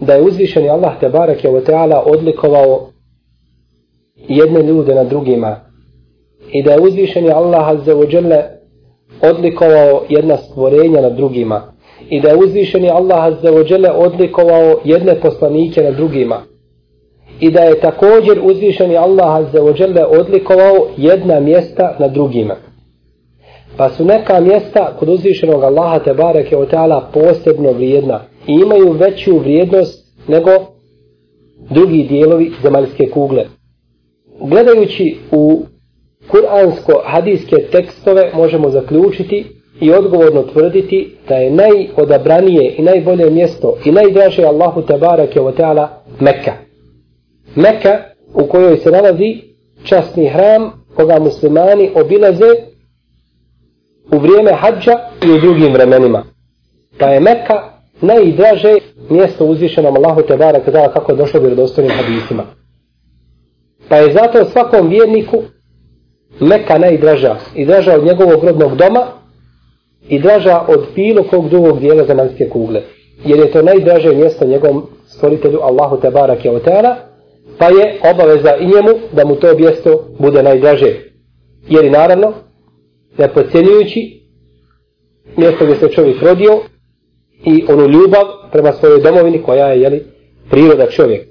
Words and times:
da 0.00 0.14
je 0.14 0.22
uzvišeni 0.22 0.68
Allah 0.68 1.00
te 1.00 1.08
barek 1.08 1.44
je 1.44 1.64
ta'ala 1.64 2.02
odlikovao 2.06 2.88
jedne 4.28 4.62
ljude 4.62 4.94
na 4.94 5.04
drugima 5.04 5.56
i 6.52 6.62
da 6.62 6.72
je 6.72 6.80
uzvišeni 6.80 7.30
Allah 7.30 7.68
azza 7.68 7.94
wa 7.94 8.44
odlikovao 9.22 10.02
jedna 10.08 10.36
stvorenja 10.36 11.00
na 11.00 11.10
drugima 11.10 11.62
i 12.10 12.20
da 12.20 12.28
je 12.28 12.36
uzvišeni 12.36 12.90
Allah 12.90 13.24
azza 13.24 13.50
wa 13.52 13.90
odlikovao 13.90 14.80
jedne 14.84 15.20
poslanike 15.20 15.82
na 15.82 15.90
drugima 15.90 16.42
i 17.40 17.50
da 17.50 17.60
je 17.60 17.80
također 17.80 18.40
uzvišeni 18.42 18.96
Allah 18.96 19.36
azza 19.36 19.58
wa 19.58 20.04
odlikovao 20.20 20.86
jedna 20.96 21.40
mjesta 21.40 21.96
na 21.98 22.08
drugima. 22.08 22.56
Pa 23.76 23.88
su 23.88 24.04
neka 24.04 24.40
mjesta 24.40 24.96
kod 24.98 25.08
uzvišenog 25.08 25.62
Allaha 25.62 25.98
te 25.98 26.14
barek 26.14 26.52
je 26.52 26.58
ta'ala 26.58 27.00
posebno 27.12 27.72
vrijedna 27.72 28.20
i 28.46 28.52
imaju 28.52 28.92
veću 28.92 29.38
vrijednost 29.38 30.04
nego 30.28 30.50
drugi 31.70 32.02
dijelovi 32.08 32.52
zemaljske 32.62 33.10
kugle. 33.10 33.44
Gledajući 34.40 35.16
u 35.30 35.62
kuransko-hadijske 36.30 37.70
tekstove 37.72 38.30
možemo 38.34 38.70
zaključiti 38.70 39.46
i 39.80 39.92
odgovorno 39.92 40.42
tvrditi 40.42 41.16
da 41.28 41.34
je 41.34 41.50
najodabranije 41.50 42.74
i 42.78 42.82
najbolje 42.82 43.30
mjesto 43.30 43.76
i 43.84 43.92
najdraže 43.92 44.44
Allahu 44.44 44.82
tabarake 44.82 45.40
wa 45.40 45.56
Teala 45.56 46.02
Mekka. 46.20 46.52
Mekka 47.54 47.98
u 48.34 48.46
kojoj 48.46 48.76
se 48.76 48.90
nalazi 48.90 49.42
časni 49.84 50.28
hram 50.28 50.86
koga 50.96 51.18
muslimani 51.18 51.90
obilaze 51.94 52.50
u 54.12 54.18
vrijeme 54.18 54.52
hađa 54.52 54.98
i 55.26 55.30
u 55.30 55.40
drugim 55.40 55.72
vremenima. 55.72 56.24
Pa 56.98 57.06
je 57.06 57.20
Mekka 57.20 57.73
najdraže 58.04 58.74
mjesto 59.10 59.44
uzvišenom 59.44 59.96
Allahu 59.96 60.22
te 60.22 60.36
barek 60.36 60.64
kako 60.64 61.12
je 61.12 61.16
došlo 61.16 61.40
vjerodostojnim 61.40 61.92
hadisima. 61.96 62.44
Pa 63.88 63.96
je 63.96 64.12
zato 64.12 64.44
svakom 64.44 64.88
vjerniku 64.88 65.42
Meka 66.40 66.78
najdraža 66.78 67.36
i 67.54 67.66
draža 67.66 67.94
od 67.94 68.04
njegovog 68.04 68.44
rodnog 68.44 68.76
doma 68.76 69.06
i 70.08 70.18
draža 70.18 70.64
od 70.68 70.86
bilo 70.94 71.22
kog 71.22 71.48
drugog 71.48 71.80
dijela 71.80 72.04
zemaljske 72.04 72.48
kugle. 72.48 72.82
Jer 73.24 73.38
je 73.38 73.52
to 73.52 73.62
najdraže 73.62 74.14
mjesto 74.14 74.46
njegovom 74.46 74.86
stvoritelju 75.06 75.60
Allahu 75.62 75.96
te 76.00 76.10
barek 76.10 76.44
je 76.44 76.50
oteala, 76.50 76.96
pa 77.58 77.66
je 77.66 77.98
obaveza 78.14 78.56
i 78.56 78.64
njemu 78.64 78.98
da 79.12 79.24
mu 79.24 79.36
to 79.36 79.54
mjesto 79.58 80.04
bude 80.18 80.42
najdraže. 80.42 80.94
Jer 81.68 81.84
i 81.84 81.90
naravno, 81.90 82.32
ne 83.18 83.34
podcjenjujući 83.34 84.20
mjesto 85.36 85.64
gdje 85.64 85.76
se 85.76 85.88
čovjek 85.88 86.22
rodio, 86.22 86.60
i 87.46 87.64
onu 87.68 87.86
ljubav 87.86 88.24
prema 88.52 88.72
svojoj 88.72 89.00
domovini 89.00 89.42
koja 89.42 89.66
je 89.66 89.80
jeli, 89.80 90.06
priroda 90.50 90.86
čovjek. 90.86 91.28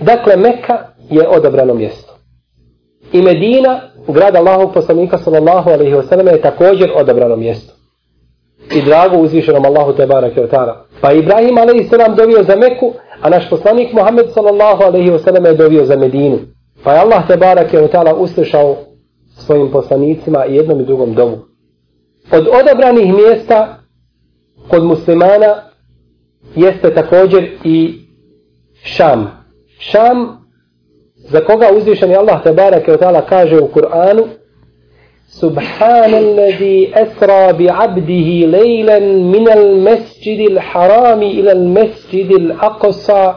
Dakle, 0.00 0.36
Mekka 0.36 0.78
je 1.10 1.28
odabrano 1.28 1.74
mjesto. 1.74 2.16
I 3.12 3.22
Medina, 3.22 3.80
grad 4.08 4.36
Allahov 4.36 4.72
poslanika 4.72 5.18
sallallahu 5.18 5.70
alaihi 5.70 5.94
wasallam 5.94 6.32
je 6.32 6.40
također 6.40 6.90
odabrano 6.94 7.36
mjesto. 7.36 7.72
I 8.74 8.82
drago 8.82 9.16
uzvišenom 9.16 9.64
Allahu 9.64 9.92
te 9.92 10.06
barak 10.06 10.36
je 10.36 10.48
Pa 11.00 11.12
Ibrahim 11.12 11.58
alaihi 11.58 11.88
sallam 11.88 12.16
dovio 12.16 12.42
za 12.42 12.56
Meku, 12.56 12.92
a 13.20 13.30
naš 13.30 13.50
poslanik 13.50 13.92
Muhammed 13.92 14.26
sallallahu 14.34 14.82
alaihi 14.82 15.10
wasallam 15.10 15.46
je 15.46 15.54
dovio 15.54 15.84
za 15.84 15.96
Medinu. 15.96 16.38
Pa 16.84 16.92
je 16.92 17.00
Allah 17.00 17.26
te 17.28 17.36
barak 17.36 17.72
je 17.72 17.88
uslišao 18.16 18.76
svojim 19.36 19.70
poslanicima 19.70 20.46
i 20.46 20.54
jednom 20.54 20.80
i 20.80 20.84
drugom 20.84 21.14
domu. 21.14 21.36
Od 22.32 22.48
odabranih 22.62 23.14
mjesta 23.14 23.78
kod 24.70 24.84
muslimana 24.84 25.54
jeste 26.56 26.94
također 26.94 27.48
i 27.64 27.94
Šam. 28.84 29.30
Šam 29.78 30.46
za 31.16 31.40
koga 31.40 31.66
uzvišeni 31.76 32.16
Allah 32.16 32.42
tabaraka 32.42 32.92
wa 32.92 32.98
ta'ala 32.98 33.26
kaže 33.28 33.58
u 33.58 33.68
Kur'anu 33.68 34.26
سبحان 35.28 36.14
الذي 36.14 36.92
أسرى 36.94 37.52
بعبده 37.52 38.28
ليلا 38.58 38.98
من 39.34 39.48
المسجد 39.48 40.50
الحرام 40.50 41.22
إلى 41.22 41.52
المسجد 41.52 42.30
الأقصى 42.30 43.34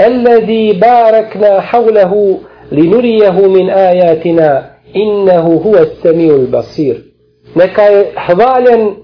الذي 0.00 0.72
باركنا 0.72 1.60
حوله 1.60 2.38
لنريه 2.72 3.30
من 3.48 3.70
آياتنا 3.70 4.70
إنه 4.96 5.62
هو 5.66 5.74
السميع 5.74 6.34
البصير 6.34 7.04
نكا 7.56 8.18
حضالا 8.18 8.96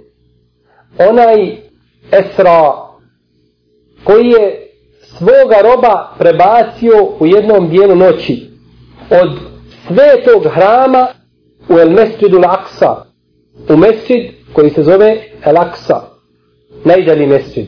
onaj 0.98 1.56
Esra 2.12 2.72
koji 4.04 4.26
je 4.26 4.70
svoga 5.02 5.56
roba 5.62 6.14
prebacio 6.18 7.04
u 7.20 7.26
jednom 7.26 7.68
dijelu 7.68 7.94
noći 7.94 8.50
od 9.10 9.38
svetog 9.86 10.52
hrama 10.52 11.06
u 11.68 11.78
El 11.78 11.90
Mesjidu 11.90 12.38
Al-Aqsa 12.38 12.94
u 13.68 13.76
mesjid 13.76 14.30
koji 14.52 14.70
se 14.70 14.82
zove 14.82 15.22
Al-Aqsa 15.44 16.00
najdalji 16.84 17.26
mesjid 17.26 17.66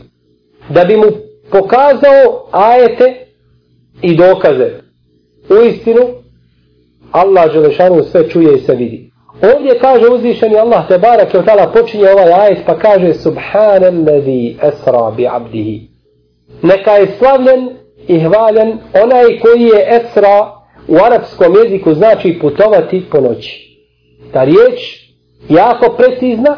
da 0.68 0.84
bi 0.84 0.96
mu 0.96 1.06
pokazao 1.50 2.48
ajete 2.50 3.26
i 4.02 4.16
dokaze. 4.16 4.70
U 5.50 5.66
istinu 5.66 6.00
Allah 7.10 7.52
Želešanu 7.52 8.04
sve 8.04 8.30
čuje 8.30 8.56
i 8.56 8.60
se 8.60 8.74
vidi. 8.74 9.11
Ovdje 9.42 9.78
kaže 9.78 10.08
uzvišeni 10.08 10.56
Allah 10.56 10.88
te 10.88 10.98
barak 10.98 11.34
je 11.34 11.44
tala 11.44 11.72
počinje 11.72 12.10
ovaj 12.10 12.32
ajet 12.32 12.58
pa 12.66 12.78
kaže 12.78 13.14
Subhanan 13.14 14.06
ladhi 14.06 14.56
esra 14.62 15.10
bi 15.16 15.26
abdihi. 15.26 15.88
Neka 16.62 16.90
je 16.90 17.14
slavljen 17.18 17.68
i 18.08 18.20
hvaljen 18.20 18.78
onaj 19.02 19.38
koji 19.40 19.62
je 19.62 19.96
esra 19.96 20.52
u 20.88 20.96
arapskom 20.96 21.54
jeziku 21.64 21.94
znači 21.94 22.38
putovati 22.40 23.04
po 23.10 23.20
noći. 23.20 23.78
Ta 24.32 24.44
riječ 24.44 25.08
jako 25.48 25.96
precizna 25.96 26.56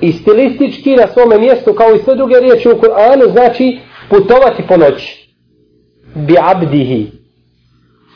i 0.00 0.12
stilistički 0.12 0.90
na 0.90 1.06
svome 1.06 1.38
mjestu 1.38 1.74
kao 1.74 1.94
i 1.94 1.98
sve 1.98 2.14
druge 2.14 2.40
riječi 2.40 2.68
u 2.68 2.80
Kur'anu 2.80 3.30
znači 3.30 3.78
putovati 4.08 4.62
po 4.68 4.76
noći. 4.76 5.30
Bi 6.14 6.34
abdihi. 6.40 7.06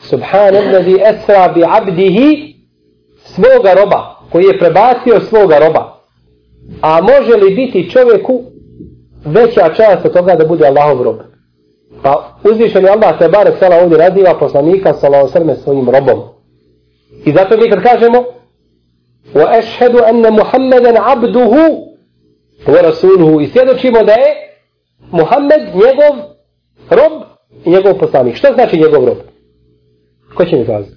Subhanan 0.02 0.72
ladhi 0.72 0.96
esra 1.04 1.48
bi 1.48 1.62
abdihi 1.68 2.53
svoga 3.34 3.74
roba, 3.74 4.16
koji 4.32 4.44
je 4.44 4.58
prebacio 4.58 5.20
svoga 5.20 5.58
roba. 5.58 5.94
A 6.80 7.00
može 7.00 7.36
li 7.36 7.54
biti 7.54 7.90
čovjeku 7.90 8.42
veća 9.24 9.74
čast 9.74 10.04
od 10.04 10.12
toga 10.12 10.34
da 10.34 10.46
bude 10.46 10.66
Allahov 10.66 11.02
rob? 11.02 11.16
Pa 12.02 12.38
uzvišen 12.44 12.84
je 12.84 12.90
Allah 12.90 13.18
te 13.18 13.28
barek 13.28 13.58
sala 13.58 13.76
ovdje 13.76 13.98
raziva 13.98 14.38
poslanika 14.38 14.94
sallahu 14.94 15.28
sallam 15.28 15.56
svojim 15.56 15.90
robom. 15.90 16.20
I 17.24 17.32
zato 17.32 17.56
mi 17.56 17.70
kad 17.70 17.82
kažemo 17.82 18.24
wa 19.34 19.62
أَنَّ 20.10 20.30
مُحَمَّدًا 20.30 20.92
عَبْدُهُ 20.98 21.44
abduhu 21.46 21.94
wa 22.66 22.82
rasuluhu 22.82 23.40
i 23.40 23.46
svjedočimo 23.46 24.02
da 24.02 24.12
je 24.12 24.34
Muhammed 25.10 25.62
njegov 25.74 26.14
rob 26.90 27.22
i 27.64 27.70
njegov 27.70 27.98
poslanik. 27.98 28.36
Što 28.36 28.52
znači 28.54 28.76
njegov 28.76 29.04
rob? 29.04 29.16
Ko 30.34 30.44
će 30.44 30.56
mi 30.56 30.66
kazati? 30.66 30.96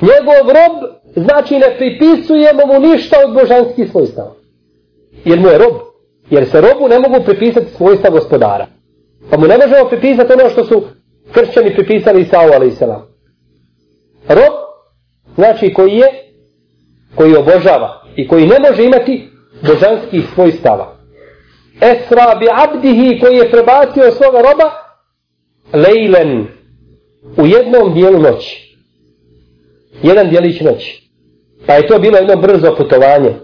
Njegov 0.00 0.46
rob 0.46 0.95
znači 1.16 1.54
ne 1.58 1.76
pripisujemo 1.76 2.66
mu 2.66 2.88
ništa 2.88 3.16
od 3.26 3.34
božanskih 3.34 3.90
svojstava. 3.90 4.34
Jer 5.24 5.40
mu 5.40 5.48
je 5.48 5.58
rob. 5.58 5.74
Jer 6.30 6.48
se 6.50 6.60
robu 6.60 6.88
ne 6.88 6.98
mogu 6.98 7.24
pripisati 7.24 7.66
svojstva 7.76 8.10
gospodara. 8.10 8.66
Pa 9.30 9.36
mu 9.36 9.46
ne 9.46 9.56
možemo 9.58 9.88
pripisati 9.88 10.32
ono 10.32 10.50
što 10.50 10.64
su 10.64 10.82
kršćani 11.32 11.74
pripisali 11.74 12.22
Isao 12.22 12.40
a.s. 12.40 12.80
Rob 14.28 14.54
znači 15.34 15.72
koji 15.74 15.92
je 15.92 16.06
koji 17.14 17.36
obožava 17.36 18.02
i 18.16 18.28
koji 18.28 18.46
ne 18.46 18.58
može 18.68 18.84
imati 18.84 19.28
božanskih 19.62 20.24
svojstava. 20.34 20.96
Esra 21.80 22.34
bi 22.40 22.46
abdihi 22.52 23.20
koji 23.20 23.36
je 23.36 23.50
prebacio 23.50 24.12
svoga 24.12 24.38
roba 24.38 24.70
lejlen 25.72 26.46
u 27.36 27.46
jednom 27.46 27.94
dijelu 27.94 28.18
noći. 28.18 28.76
Jedan 30.02 30.30
dijelić 30.30 30.60
noći. 30.60 31.05
Pa 31.66 31.74
je 31.74 31.86
to 31.86 31.98
bilo 31.98 32.18
jedno 32.18 32.36
brzo 32.36 32.74
putovanje. 32.76 33.34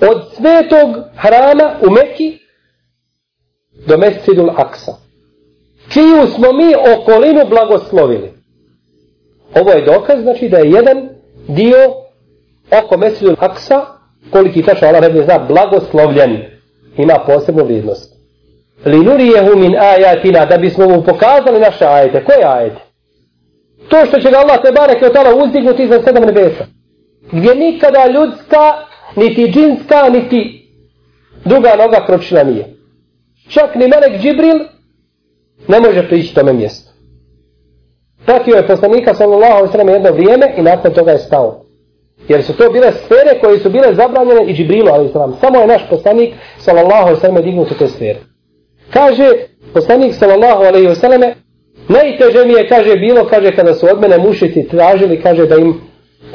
Od 0.00 0.22
svetog 0.36 0.88
hrama 1.16 1.76
u 1.86 1.90
Meki 1.90 2.38
do 3.86 3.98
Mesidul 3.98 4.50
Aksa. 4.56 4.92
Čiju 5.88 6.26
smo 6.34 6.52
mi 6.52 6.74
okolinu 6.94 7.40
blagoslovili. 7.48 8.32
Ovo 9.54 9.70
je 9.70 9.84
dokaz, 9.84 10.22
znači 10.22 10.48
da 10.48 10.58
je 10.58 10.70
jedan 10.70 11.08
dio 11.48 11.76
oko 12.84 12.96
Mesidul 12.96 13.36
Aksa, 13.38 13.86
koliki 14.30 14.62
tačno 14.62 14.88
Allah 14.88 15.14
ne 15.14 15.22
zna, 15.22 15.38
blagoslovljen. 15.38 16.42
Ima 16.96 17.14
posebnu 17.26 17.64
vrijednost. 17.64 18.14
Linurijehu 18.84 19.58
min 19.58 19.76
ajatina, 19.78 20.46
da 20.46 20.58
bismo 20.58 20.88
mu 20.88 21.04
pokazali 21.04 21.60
naše 21.60 21.84
ajete. 21.84 22.24
Koje 22.24 22.44
ajete? 22.44 22.80
To 23.88 24.06
što 24.06 24.20
će 24.20 24.30
ga 24.30 24.38
Allah 24.38 24.60
te 24.62 24.72
barek 24.72 25.02
od 25.02 25.12
tala 25.12 25.44
uzdignuti 25.44 25.82
iznad 25.82 26.04
sedam 26.04 26.22
nebesa. 26.22 26.66
Gdje 27.32 27.54
nikada 27.54 28.06
ljudska, 28.06 28.86
niti 29.16 29.52
džinska, 29.52 30.08
niti 30.08 30.68
druga 31.44 31.76
noga 31.76 32.06
kročila 32.06 32.42
nije 32.42 32.80
čak 33.50 33.74
ni 33.74 33.88
Melek 33.88 34.20
Džibril 34.22 34.58
ne 35.68 35.80
može 35.80 36.08
prići 36.08 36.34
tome 36.34 36.52
mjestu. 36.52 36.90
Pratio 38.26 38.56
je 38.56 38.66
poslanika 38.66 39.14
sallallahu 39.14 39.52
alaihi 39.52 39.72
sallam 39.72 39.88
jedno 39.88 40.10
vrijeme 40.12 40.54
i 40.56 40.62
nakon 40.62 40.94
toga 40.94 41.12
je 41.12 41.18
stao. 41.18 41.64
Jer 42.28 42.44
su 42.44 42.56
to 42.56 42.70
bile 42.70 42.92
sfere 42.92 43.40
koje 43.40 43.58
su 43.58 43.70
bile 43.70 43.94
zabranjene 43.94 44.44
i 44.46 44.54
Džibrilu 44.54 44.88
alaihi 44.88 45.12
sallam. 45.12 45.36
Samo 45.40 45.60
je 45.60 45.66
naš 45.66 45.82
poslanik 45.90 46.34
sallallahu 46.58 47.02
alaihi 47.02 47.20
sallam 47.20 47.42
dignut 47.42 47.70
u 47.70 47.74
te 47.74 47.88
sfere. 47.88 48.18
Kaže 48.92 49.28
poslanik 49.74 50.14
sallallahu 50.14 50.62
alaihi 50.62 50.94
sallam 50.94 51.20
najteže 51.88 52.44
mi 52.44 52.52
je 52.52 52.68
kaže 52.68 52.96
bilo 52.96 53.24
kaže 53.24 53.52
kada 53.56 53.74
su 53.74 53.86
od 53.86 54.00
mene 54.00 54.18
mušici 54.18 54.68
tražili 54.68 55.22
kaže 55.22 55.46
da 55.46 55.56
im 55.56 55.80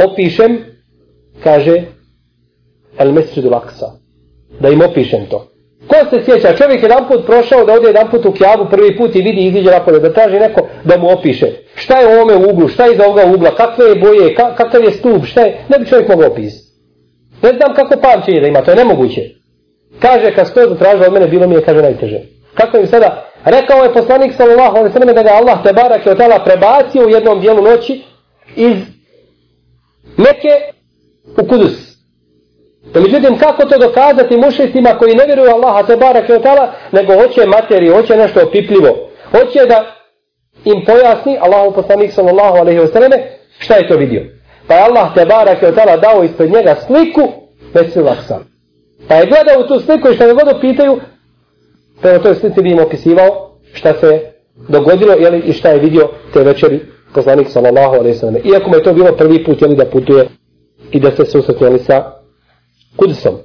opišem 0.09 0.59
kaže 1.43 1.83
el 2.97 3.11
mesridu 3.11 3.49
laksa 3.49 3.91
da 4.59 4.69
im 4.69 4.81
opišem 4.81 5.25
to. 5.29 5.47
Ko 5.87 5.95
se 6.09 6.25
sjeća? 6.25 6.55
Čovjek 6.55 6.83
je 6.83 6.85
jedan 6.85 7.07
put 7.07 7.25
prošao 7.25 7.65
da 7.65 7.73
ode 7.73 7.87
jedan 7.87 8.09
put 8.11 8.25
u 8.25 8.31
kjavu 8.31 8.67
prvi 8.71 8.97
put 8.97 9.15
i 9.15 9.21
vidi 9.21 9.41
iziđe 9.45 9.71
napolje 9.71 9.99
da 9.99 10.13
traži 10.13 10.39
neko 10.39 10.67
da 10.83 10.97
mu 10.97 11.11
opiše. 11.11 11.47
Šta 11.75 11.99
je 11.99 12.07
u 12.07 12.11
ovome 12.11 12.49
uglu? 12.49 12.67
Šta 12.67 12.85
je 12.85 12.93
iza 12.93 13.05
ovoga 13.05 13.25
ugla? 13.35 13.55
Kakve 13.55 13.85
je 13.85 13.95
boje? 13.95 14.35
Ka, 14.35 14.55
kakav 14.55 14.83
je 14.83 14.91
stup? 14.91 15.25
Šta 15.25 15.41
je? 15.41 15.65
Ne 15.69 15.79
bi 15.79 15.85
čovjek 15.85 16.09
mogao 16.09 16.29
opisati. 16.31 16.65
Ne 17.41 17.49
znam 17.49 17.75
kako 17.75 18.01
pamćenje 18.01 18.41
da 18.41 18.47
ima, 18.47 18.61
to 18.61 18.71
je 18.71 18.77
nemoguće. 18.77 19.21
Kaže, 19.99 20.35
kad 20.35 20.47
sto 20.47 20.67
da 20.67 20.75
traži 20.75 21.03
od 21.03 21.13
mene, 21.13 21.27
bilo 21.27 21.47
mi 21.47 21.55
je, 21.55 21.61
kaže, 21.61 21.81
najteže. 21.81 22.19
Kako 22.53 22.77
im 22.77 22.87
sada? 22.87 23.25
Rekao 23.45 23.83
je 23.83 23.93
poslanik 23.93 24.33
sallallahu 24.33 24.77
alaihi 24.77 24.93
sallam 24.93 25.15
da 25.15 25.23
ga 25.23 25.29
Allah 25.29 25.63
te 25.63 25.73
barak 25.73 26.05
je 26.05 26.11
od 26.11 26.17
prebacio 26.45 27.05
u 27.05 27.09
jednom 27.09 27.39
dijelu 27.39 27.61
noći 27.61 28.01
iz 28.55 28.75
Meke 30.17 30.74
u 31.37 31.47
Kudus. 31.47 31.95
No, 32.93 33.01
međutim, 33.01 33.37
kako 33.37 33.65
to 33.65 33.77
dokazati 33.77 34.37
mušicima 34.37 34.97
koji 34.99 35.15
ne 35.15 35.25
vjeruju 35.25 35.49
Allaha 35.49 35.87
te 35.87 35.97
barak 35.97 36.29
od 36.29 36.43
tala, 36.43 36.73
nego 36.91 37.13
hoće 37.13 37.45
materiju, 37.45 37.93
hoće 37.93 38.17
nešto 38.17 38.43
opipljivo. 38.43 39.09
Hoće 39.31 39.65
da 39.69 39.95
im 40.65 40.85
pojasni, 40.85 41.37
Allahu 41.41 41.75
poslanik 41.75 42.11
sallallahu 42.11 42.57
alaihi 42.57 42.79
wa 42.79 42.93
sallam, 42.93 43.11
šta 43.59 43.75
je 43.75 43.87
to 43.87 43.97
vidio. 43.97 44.23
Pa 44.67 44.73
je 44.73 44.81
Allah 44.81 45.13
te 45.15 45.25
barak 45.25 45.63
od 45.63 45.75
tala 45.75 45.97
dao 45.97 46.23
ispred 46.23 46.51
njega 46.51 46.75
sliku, 46.87 47.21
već 47.73 47.93
se. 47.93 48.03
Pa 49.07 49.15
je 49.15 49.25
gledao 49.25 49.59
u 49.59 49.67
tu 49.67 49.79
sliku 49.79 50.09
i 50.09 50.15
što 50.15 50.27
ne 50.27 50.33
god 50.33 50.61
pitaju, 50.61 50.99
prema 52.01 52.19
toj 52.19 52.35
slici 52.35 52.61
bi 52.61 52.71
im 52.71 52.79
opisivao 52.79 53.59
šta 53.73 53.93
se 53.93 54.19
dogodilo 54.69 55.13
jeli, 55.13 55.39
i 55.39 55.53
šta 55.53 55.69
je 55.69 55.79
vidio 55.79 56.09
te 56.33 56.43
večeri 56.43 56.79
poslanik 57.13 57.47
sallallahu 57.49 57.95
alaihi 57.95 58.15
wa 58.15 58.19
sallam. 58.19 58.35
Iako 58.35 58.69
mu 58.69 58.75
je 58.75 58.83
to 58.83 58.93
bilo 58.93 59.11
prvi 59.17 59.43
put 59.43 59.61
jeli, 59.61 59.75
da 59.75 59.85
putuje 59.85 60.25
i 60.95 60.99
da 60.99 61.11
se 61.15 61.25
susretnjeli 61.25 61.79
sa 61.79 62.11
Kudsom. 62.95 63.35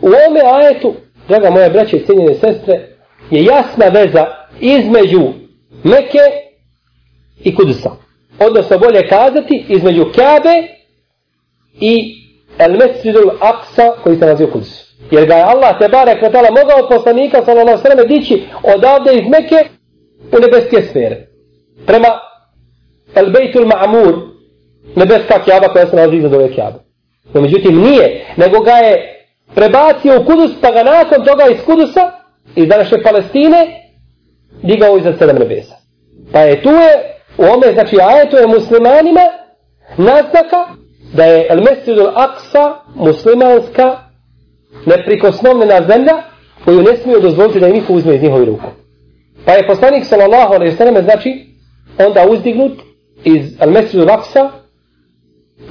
U 0.00 0.06
ovome 0.06 0.40
ajetu, 0.54 0.94
draga 1.28 1.50
moja 1.50 1.68
braća 1.68 1.96
i 1.96 2.04
cijenjene 2.04 2.34
sestre, 2.34 2.88
je 3.30 3.44
jasna 3.44 3.86
veza 3.86 4.26
između 4.60 5.22
Meke 5.84 6.24
i 7.44 7.54
Kudusa. 7.54 7.90
Odnosno 8.38 8.78
bolje 8.78 9.08
kazati 9.08 9.66
između 9.68 10.04
Kabe 10.14 10.56
i 11.80 12.14
El 12.58 12.76
Mesridul 12.76 13.30
Aksa 13.40 13.92
koji 14.02 14.18
se 14.18 14.26
naziva 14.26 14.52
Kudusu. 14.52 14.86
Jer 15.10 15.26
ga 15.26 15.34
je 15.34 15.42
Allah 15.42 15.78
te 15.78 15.88
bare 15.88 16.18
kratala 16.18 16.48
mogao 16.50 16.88
poslanika 16.88 17.44
sallallahu 17.44 17.82
sallam 17.82 18.08
dići 18.08 18.42
odavde 18.62 19.14
iz 19.14 19.30
Meke 19.30 19.68
u 20.32 20.40
nebeske 20.40 20.82
sfere. 20.82 21.26
Prema 21.86 22.08
El 23.14 23.30
Bejtul 23.30 23.66
Ma'mur 23.66 24.25
nebeska 24.94 25.44
kjaba 25.44 25.68
koja 25.68 25.86
se 25.86 25.96
nalazi 25.96 26.16
iznad 26.16 26.34
ove 26.34 26.54
kjabe. 26.54 26.78
No 27.34 27.40
međutim 27.40 27.80
nije, 27.80 28.26
nego 28.36 28.60
ga 28.60 28.70
je 28.70 29.24
prebacio 29.54 30.20
u 30.20 30.24
Kudus, 30.24 30.50
pa 30.60 30.70
ga 30.70 30.82
nakon 30.82 31.24
toga 31.24 31.44
iz 31.50 31.64
Kudusa, 31.66 32.10
iz 32.56 32.68
današnje 32.68 33.02
Palestine, 33.02 33.66
digao 34.62 34.96
iznad 34.96 35.18
sedam 35.18 35.36
nebesa. 35.36 35.74
Pa 36.32 36.40
je 36.40 36.62
tu 36.62 36.68
je, 36.68 36.90
u 37.38 37.42
ome, 37.54 37.72
znači 37.72 37.96
ajetu 38.00 38.36
je 38.36 38.46
muslimanima 38.46 39.20
naznaka 39.96 40.60
da 41.12 41.24
je 41.24 41.46
El 41.50 41.60
Mesjidul 41.60 42.08
Aksa 42.14 42.74
muslimanska 42.94 43.98
neprikosnovljena 44.86 45.80
zemlja 45.88 46.22
koju 46.64 46.82
ne 46.82 46.96
smiju 46.96 47.20
dozvoliti 47.20 47.60
da 47.60 47.68
niko 47.68 47.92
uzme 47.92 48.14
iz 48.14 48.22
njihovi 48.22 48.44
ruku. 48.44 48.66
Pa 49.44 49.52
je 49.52 49.66
poslanik 49.66 50.04
sallallahu 50.04 50.54
alaihi 50.54 50.76
sallam 50.76 51.04
znači 51.04 51.46
onda 51.98 52.26
uzdignut 52.30 52.72
iz 53.24 53.60
El 53.60 53.70
Mesjidul 53.70 54.10
Aksa 54.10 54.50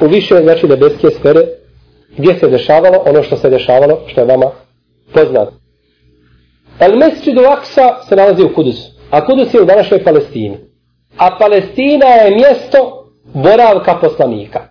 u 0.01 0.08
više 0.08 0.36
znači 0.44 0.68
nebeske 0.68 1.10
sfere 1.10 1.42
gdje 2.18 2.39
se 2.39 2.48
dešavalo 2.48 3.04
ono 3.06 3.24
što 3.24 3.38
se 3.38 3.50
dešavalo 3.50 4.00
što 4.08 4.22
je 4.22 4.27
vama 4.27 4.51
poznato. 5.13 5.54
El 6.80 6.98
Mesčidu 6.98 7.42
Aksa 7.42 8.04
se 8.10 8.15
nalazi 8.15 8.44
u 8.44 8.54
Kudusu, 8.56 8.92
a 9.10 9.25
Kudus 9.25 9.54
je 9.54 9.62
u 9.62 9.65
današnjoj 9.65 10.04
Palestini. 10.04 10.58
A 11.18 11.38
Palestina 11.39 12.06
je 12.06 12.36
mjesto 12.36 13.10
boravka 13.34 13.98
poslanika. 14.01 14.68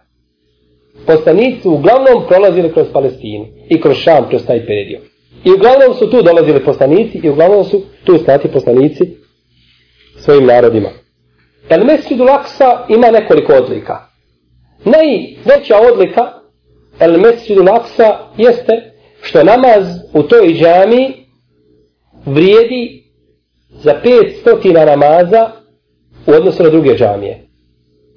Poslanici 1.07 1.69
uglavnom 1.69 2.27
prolazili 2.29 2.73
kroz 2.73 2.87
Palestinu 2.93 3.47
i 3.69 3.81
kroz 3.81 3.97
Šam, 3.97 4.29
kroz 4.29 4.47
taj 4.47 4.67
period. 4.67 5.03
I 5.45 5.53
uglavnom 5.53 5.95
su 5.95 6.11
tu 6.11 6.23
dolazili 6.23 6.65
poslanici 6.65 7.21
i 7.23 7.31
uglavnom 7.31 7.65
su 7.65 7.83
tu 8.05 8.19
stati 8.19 8.49
poslanici 8.49 9.17
svojim 10.17 10.47
narodima. 10.47 10.89
El 11.69 11.85
Mesčidu 11.85 12.25
Aksa 12.25 12.87
ima 12.89 13.11
nekoliko 13.11 13.53
odlika. 13.53 14.04
Najveća 14.85 15.77
odlika 15.93 16.33
El 17.01 17.21
Mesjidu 17.21 17.63
Laksa 17.63 18.19
jeste 18.37 18.73
što 19.23 19.45
namaz 19.45 19.87
u 20.13 20.23
toj 20.23 20.55
džami 20.55 21.13
vrijedi 22.27 23.05
za 23.71 23.95
500 24.45 24.87
namaza 24.87 25.51
u 26.27 26.31
odnosu 26.31 26.63
na 26.63 26.69
druge 26.69 26.97
džamije. 26.97 27.41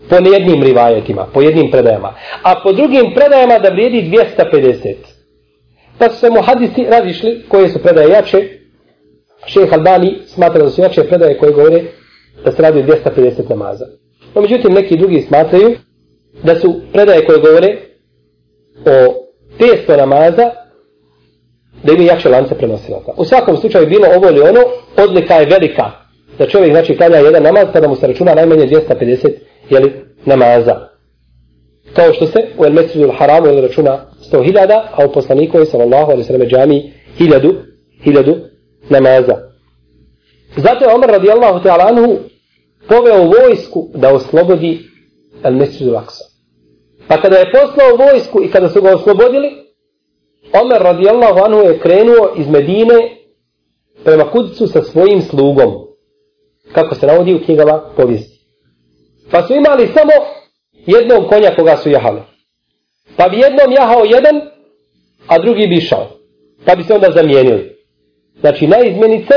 Po 0.10 0.16
jednim 0.16 0.64
rivajetima, 0.64 1.28
po 1.34 1.42
jednim 1.42 1.72
predajama. 1.72 2.14
A 2.44 2.56
po 2.64 2.74
drugim 2.74 3.14
predajama 3.16 3.60
da 3.60 3.70
vrijedi 3.70 4.12
250. 4.38 4.94
Pa 5.98 6.10
su 6.10 6.20
se 6.20 6.30
mu 6.30 6.42
hadisi 6.42 6.86
razišli 6.90 7.46
koje 7.48 7.70
su 7.70 7.80
predaje 7.80 8.10
jače. 8.10 8.48
Šeheh 9.46 9.74
Albani 9.74 10.18
smatra 10.26 10.64
da 10.64 10.70
su 10.70 10.82
jače 10.82 11.04
predaje 11.04 11.38
koje 11.38 11.52
govore 11.52 11.84
da 12.46 12.52
se 12.52 12.62
radi 12.62 12.84
250 12.84 13.50
namaza. 13.50 13.86
No, 14.36 14.42
međutim, 14.42 14.74
neki 14.74 14.98
drugi 14.98 15.22
smatraju 15.22 15.76
da 16.44 16.56
su 16.56 16.82
predaje 16.94 17.26
koje 17.26 17.40
govore 17.40 17.78
o 18.86 19.14
testo 19.60 19.98
namaza 19.98 20.50
da 21.84 21.94
imaju 21.94 22.08
jače 22.08 22.30
lance 22.30 22.56
prenosilaca. 22.56 23.12
U 23.18 23.26
svakom 23.26 23.58
slučaju 23.58 23.88
bilo 23.88 24.08
ovo 24.16 24.30
ili 24.30 24.42
ono, 24.42 24.60
odlika 24.98 25.34
je 25.34 25.46
velika. 25.46 25.92
da 26.38 26.48
čovjek 26.48 26.72
znači 26.72 26.98
klanja 26.98 27.18
jedan 27.18 27.44
namaz, 27.44 27.68
tada 27.74 27.88
mu 27.88 27.96
se 27.96 28.08
računa 28.08 28.36
najmanje 28.36 28.66
250 28.66 29.32
jeli, 29.70 29.94
namaza. 30.26 30.76
Kao 31.94 32.14
što 32.14 32.28
se 32.28 32.40
u 32.58 32.66
El 32.66 32.74
Mesudu 32.74 33.12
Haramu 33.18 33.48
jeli, 33.48 33.62
računa 33.62 34.06
100.000, 34.32 34.82
a 34.92 35.06
u 35.06 35.12
poslanikovi 35.12 35.66
sallallahu 35.66 36.12
alaihi 36.12 36.24
sallam 36.24 36.48
džami 36.48 36.94
1000, 37.20 37.54
1000 38.06 38.36
namaza. 38.90 39.36
Zato 40.58 40.86
je 40.86 40.96
Omar 40.96 41.10
radijallahu 41.10 41.60
ta'ala 41.60 41.88
anhu 41.90 42.18
poveo 42.88 43.24
vojsku 43.24 43.90
da 43.96 44.14
oslobodi 44.14 44.80
El 45.44 45.56
Mesudu 45.56 45.96
Aksa. 45.96 46.26
Pa 47.08 47.22
kada 47.22 47.38
je 47.38 47.52
poslao 47.52 48.08
vojsku 48.08 48.44
i 48.44 48.52
kada 48.52 48.70
su 48.70 48.82
ga 48.82 48.96
oslobodili, 48.96 49.68
Omer 50.54 50.82
radijallahu 50.82 51.40
anhu 51.46 51.60
je 51.60 51.80
krenuo 51.80 52.34
iz 52.38 52.48
Medine 52.48 53.18
prema 54.04 54.32
kudicu 54.32 54.68
sa 54.68 54.84
svojim 54.84 55.22
slugom. 55.22 55.74
Kako 56.74 56.96
se 56.96 57.08
navodi 57.08 57.36
u 57.36 57.44
knjigama 57.46 57.82
povijesti. 57.96 58.38
Pa 59.32 59.48
su 59.48 59.54
imali 59.54 59.88
samo 59.88 60.12
jednog 60.86 61.30
konja 61.30 61.56
koga 61.56 61.78
su 61.78 61.90
jahali. 61.90 62.22
Pa 63.18 63.30
bi 63.30 63.38
jednom 63.38 63.72
jahao 63.72 64.04
jedan, 64.06 64.42
a 65.28 65.40
drugi 65.40 65.68
bi 65.68 65.76
išao. 65.76 66.08
Pa 66.66 66.76
bi 66.76 66.84
se 66.84 66.94
onda 66.94 67.12
zamijenili. 67.12 67.78
Znači 68.40 68.68
na 68.68 68.78
izmenice, 68.80 69.34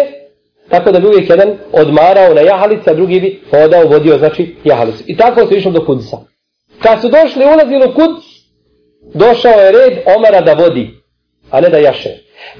tako 0.70 0.92
da 0.92 1.00
bi 1.00 1.06
uvijek 1.06 1.30
jedan 1.30 1.58
odmarao 1.72 2.34
na 2.34 2.40
jahalice, 2.40 2.90
a 2.90 2.94
drugi 2.94 3.20
bi 3.20 3.42
hodao, 3.50 3.88
vodio, 3.88 4.18
znači 4.18 4.56
jahalicu. 4.64 5.04
I 5.06 5.16
tako 5.16 5.46
se 5.46 5.56
išlo 5.56 5.70
do 5.70 5.86
Kudsa. 5.86 6.16
Kad 6.82 7.00
su 7.00 7.08
došli, 7.08 7.44
ulazili 7.44 7.84
u 7.86 7.94
Kuds, 7.94 8.24
došao 9.14 9.60
je 9.60 9.72
red 9.72 9.98
Omara 10.16 10.40
da 10.40 10.54
vodi, 10.54 10.94
a 11.50 11.60
ne 11.60 11.68
da 11.68 11.78
jaše. 11.78 12.10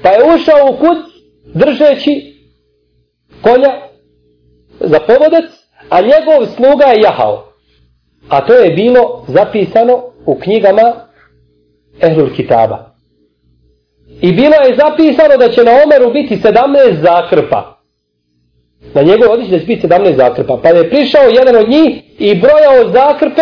Pa 0.03 0.09
je 0.09 0.35
ušao 0.35 0.71
u 0.71 0.77
Kuds, 0.77 1.11
držeći 1.53 2.33
konja 3.41 3.71
za 4.79 4.99
povodac, 4.99 5.45
a 5.89 6.01
njegov 6.01 6.47
sluga 6.55 6.85
je 6.85 7.01
jahao. 7.01 7.47
A 8.29 8.45
to 8.45 8.53
je 8.53 8.71
bilo 8.71 9.25
zapisano 9.27 10.03
u 10.25 10.39
knjigama 10.39 10.93
Ehlul 12.01 12.35
Kitaba. 12.35 12.91
I 14.21 14.31
bilo 14.31 14.55
je 14.55 14.75
zapisano 14.75 15.37
da 15.37 15.51
će 15.51 15.63
na 15.63 15.71
Omeru 15.71 16.13
biti 16.13 16.37
17 16.37 17.01
zakrpa. 17.01 17.80
Na 18.93 19.01
njegov 19.01 19.31
odići 19.31 19.51
da 19.51 19.59
će 19.59 19.65
biti 19.65 19.87
17 19.87 20.15
zakrpa. 20.15 20.59
Pa 20.63 20.69
je 20.69 20.89
prišao 20.89 21.23
jedan 21.23 21.55
od 21.55 21.69
njih 21.69 22.03
i 22.19 22.35
brojao 22.35 22.91
zakrpe 22.93 23.41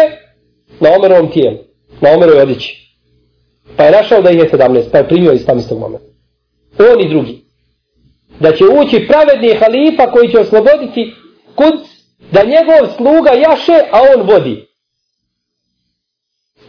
na 0.79 0.89
Omerovom 0.97 1.31
tijelu. 1.31 1.57
Na 2.01 2.09
Omerovoj 2.09 2.41
odići. 2.41 2.89
Pa 3.77 3.83
je 3.83 3.91
našao 3.91 4.21
da 4.21 4.29
ih 4.29 4.37
je 4.37 4.49
17. 4.49 4.83
Pa 4.91 4.97
je 4.97 5.07
primio 5.07 5.31
islam 5.31 5.57
iz 5.57 5.69
tog 5.69 5.79
momenta. 5.79 6.05
On 6.93 7.01
i 7.01 7.09
drugi 7.09 7.49
da 8.39 8.55
će 8.55 8.63
ući 8.65 9.07
pravedni 9.07 9.55
halifa 9.59 10.11
koji 10.11 10.31
će 10.31 10.39
osloboditi 10.39 11.13
kud 11.55 11.73
da 12.31 12.43
njegov 12.43 12.95
sluga 12.97 13.31
jaše, 13.31 13.83
a 13.91 14.01
on 14.15 14.27
vodi. 14.27 14.67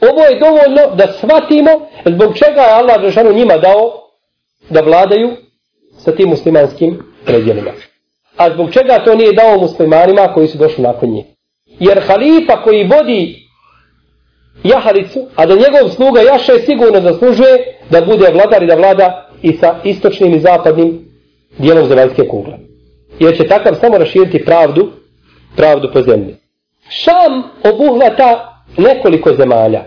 Ovo 0.00 0.23
je 0.25 0.41
dovoljno 0.41 0.97
da 0.97 1.12
shvatimo 1.12 1.71
zbog 2.07 2.39
čega 2.39 2.61
je 2.61 2.73
Allah 2.73 3.00
Žešanu 3.03 3.33
njima 3.33 3.57
dao 3.57 3.93
da 4.71 4.81
vladaju 4.81 5.37
sa 5.99 6.12
tim 6.12 6.29
muslimanskim 6.29 7.03
predjelima. 7.25 7.71
A 8.40 8.50
zbog 8.50 8.73
čega 8.73 9.04
to 9.04 9.14
nije 9.14 9.32
dao 9.32 9.61
muslimanima 9.61 10.32
koji 10.35 10.49
su 10.49 10.59
došli 10.59 10.82
nakon 10.82 11.11
njih. 11.11 11.25
Jer 11.80 12.02
halifa 12.06 12.62
koji 12.62 12.88
vodi 12.88 13.37
jahalicu, 14.64 15.26
a 15.37 15.47
da 15.47 15.54
njegov 15.54 15.88
sluga 15.88 16.20
jaše 16.20 16.52
sigurno 16.66 17.00
zaslužuje 17.00 17.78
da 17.90 18.00
bude 18.00 18.30
vladar 18.32 18.62
i 18.62 18.66
da 18.66 18.75
vlada 18.75 19.28
i 19.42 19.52
sa 19.52 19.80
istočnim 19.85 20.35
i 20.35 20.40
zapadnim 20.40 21.11
dijelom 21.59 21.88
zemaljske 21.88 22.28
kugle. 22.28 22.54
Jer 23.18 23.37
će 23.37 23.49
takav 23.49 23.75
samo 23.80 23.99
raširiti 23.99 24.44
pravdu, 24.44 24.90
pravdu 25.56 25.90
po 25.92 26.02
zemlji. 26.02 26.37
Šam 26.88 27.42
obuhvata 27.75 28.62
nekoliko 28.76 29.35
zemalja. 29.35 29.85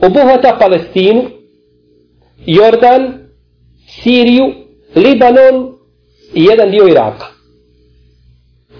Obuhvata 0.00 0.56
Palestinu, 0.60 1.24
Jordan, 2.46 3.12
Siriju, 3.88 4.52
Libanon 4.96 5.77
i 6.34 6.44
jedan 6.44 6.70
dio 6.70 6.88
Iraka. 6.88 7.26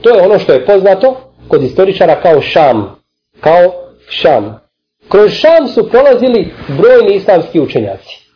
To 0.00 0.10
je 0.10 0.22
ono 0.22 0.38
što 0.38 0.52
je 0.52 0.66
poznato 0.66 1.32
kod 1.48 1.62
istoričara 1.62 2.20
kao 2.22 2.40
Šam. 2.40 2.96
Kao 3.40 3.72
Šam. 4.08 4.60
Kroz 5.08 5.32
Šam 5.32 5.68
su 5.68 5.88
prolazili 5.88 6.52
brojni 6.68 7.16
islamski 7.16 7.60
učenjaci. 7.60 8.28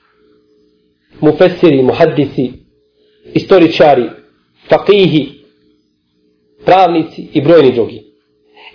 Mufesiri, 1.21 1.83
muhaddisi, 1.83 2.53
istoričari, 3.35 4.11
fakihi, 4.69 5.29
pravnici 6.65 7.29
i 7.33 7.41
brojni 7.41 7.73
drugi. 7.73 8.03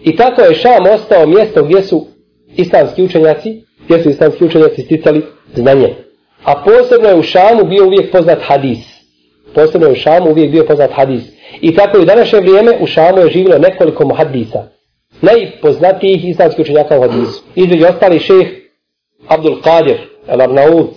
I 0.03 0.15
tako 0.15 0.41
je 0.41 0.55
Šam 0.55 0.83
ostao 0.93 1.27
mjesto 1.27 1.63
gdje 1.63 1.83
su 1.83 2.07
islamski 2.55 3.03
učenjaci, 3.03 3.61
gdje 3.85 4.03
su 4.03 4.09
islamski 4.09 4.45
učenjaci 4.45 4.81
sticali 4.81 5.23
znanje. 5.55 5.95
A 6.43 6.63
posebno 6.63 7.09
je 7.09 7.15
u 7.15 7.23
Šamu 7.23 7.63
bio 7.63 7.85
uvijek 7.85 8.11
poznat 8.11 8.39
hadis. 8.41 8.96
Posebno 9.53 9.87
je 9.87 9.93
u 9.93 9.95
Šamu 9.95 10.29
uvijek 10.29 10.51
bio 10.51 10.65
poznat 10.65 10.91
hadis. 10.93 11.23
I 11.61 11.75
tako 11.75 11.97
i 11.97 12.01
u 12.01 12.05
današnje 12.05 12.39
vrijeme 12.39 12.71
u 12.79 12.87
Šamu 12.87 13.17
je 13.17 13.29
živilo 13.29 13.57
nekoliko 13.57 14.05
muhadisa. 14.07 14.63
Najpoznatijih 15.21 16.29
islamskih 16.29 16.63
učenjaka 16.63 16.97
u 16.97 17.01
hadisu. 17.01 17.43
Između 17.55 17.85
ostali 17.85 18.19
šejh 18.19 18.47
Abdul 19.27 19.61
Qadir, 19.61 19.97
al-Arnaut, 20.27 20.91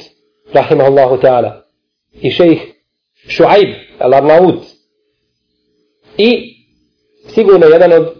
rahimahullahu 0.52 1.16
ta'ala. 1.16 1.52
I 2.20 2.30
šejh 2.30 2.60
Šuaib, 3.28 3.68
al-Arnaut. 3.98 4.62
I 6.18 6.54
sigurno 7.28 7.66
jedan 7.66 7.92
od 7.92 8.14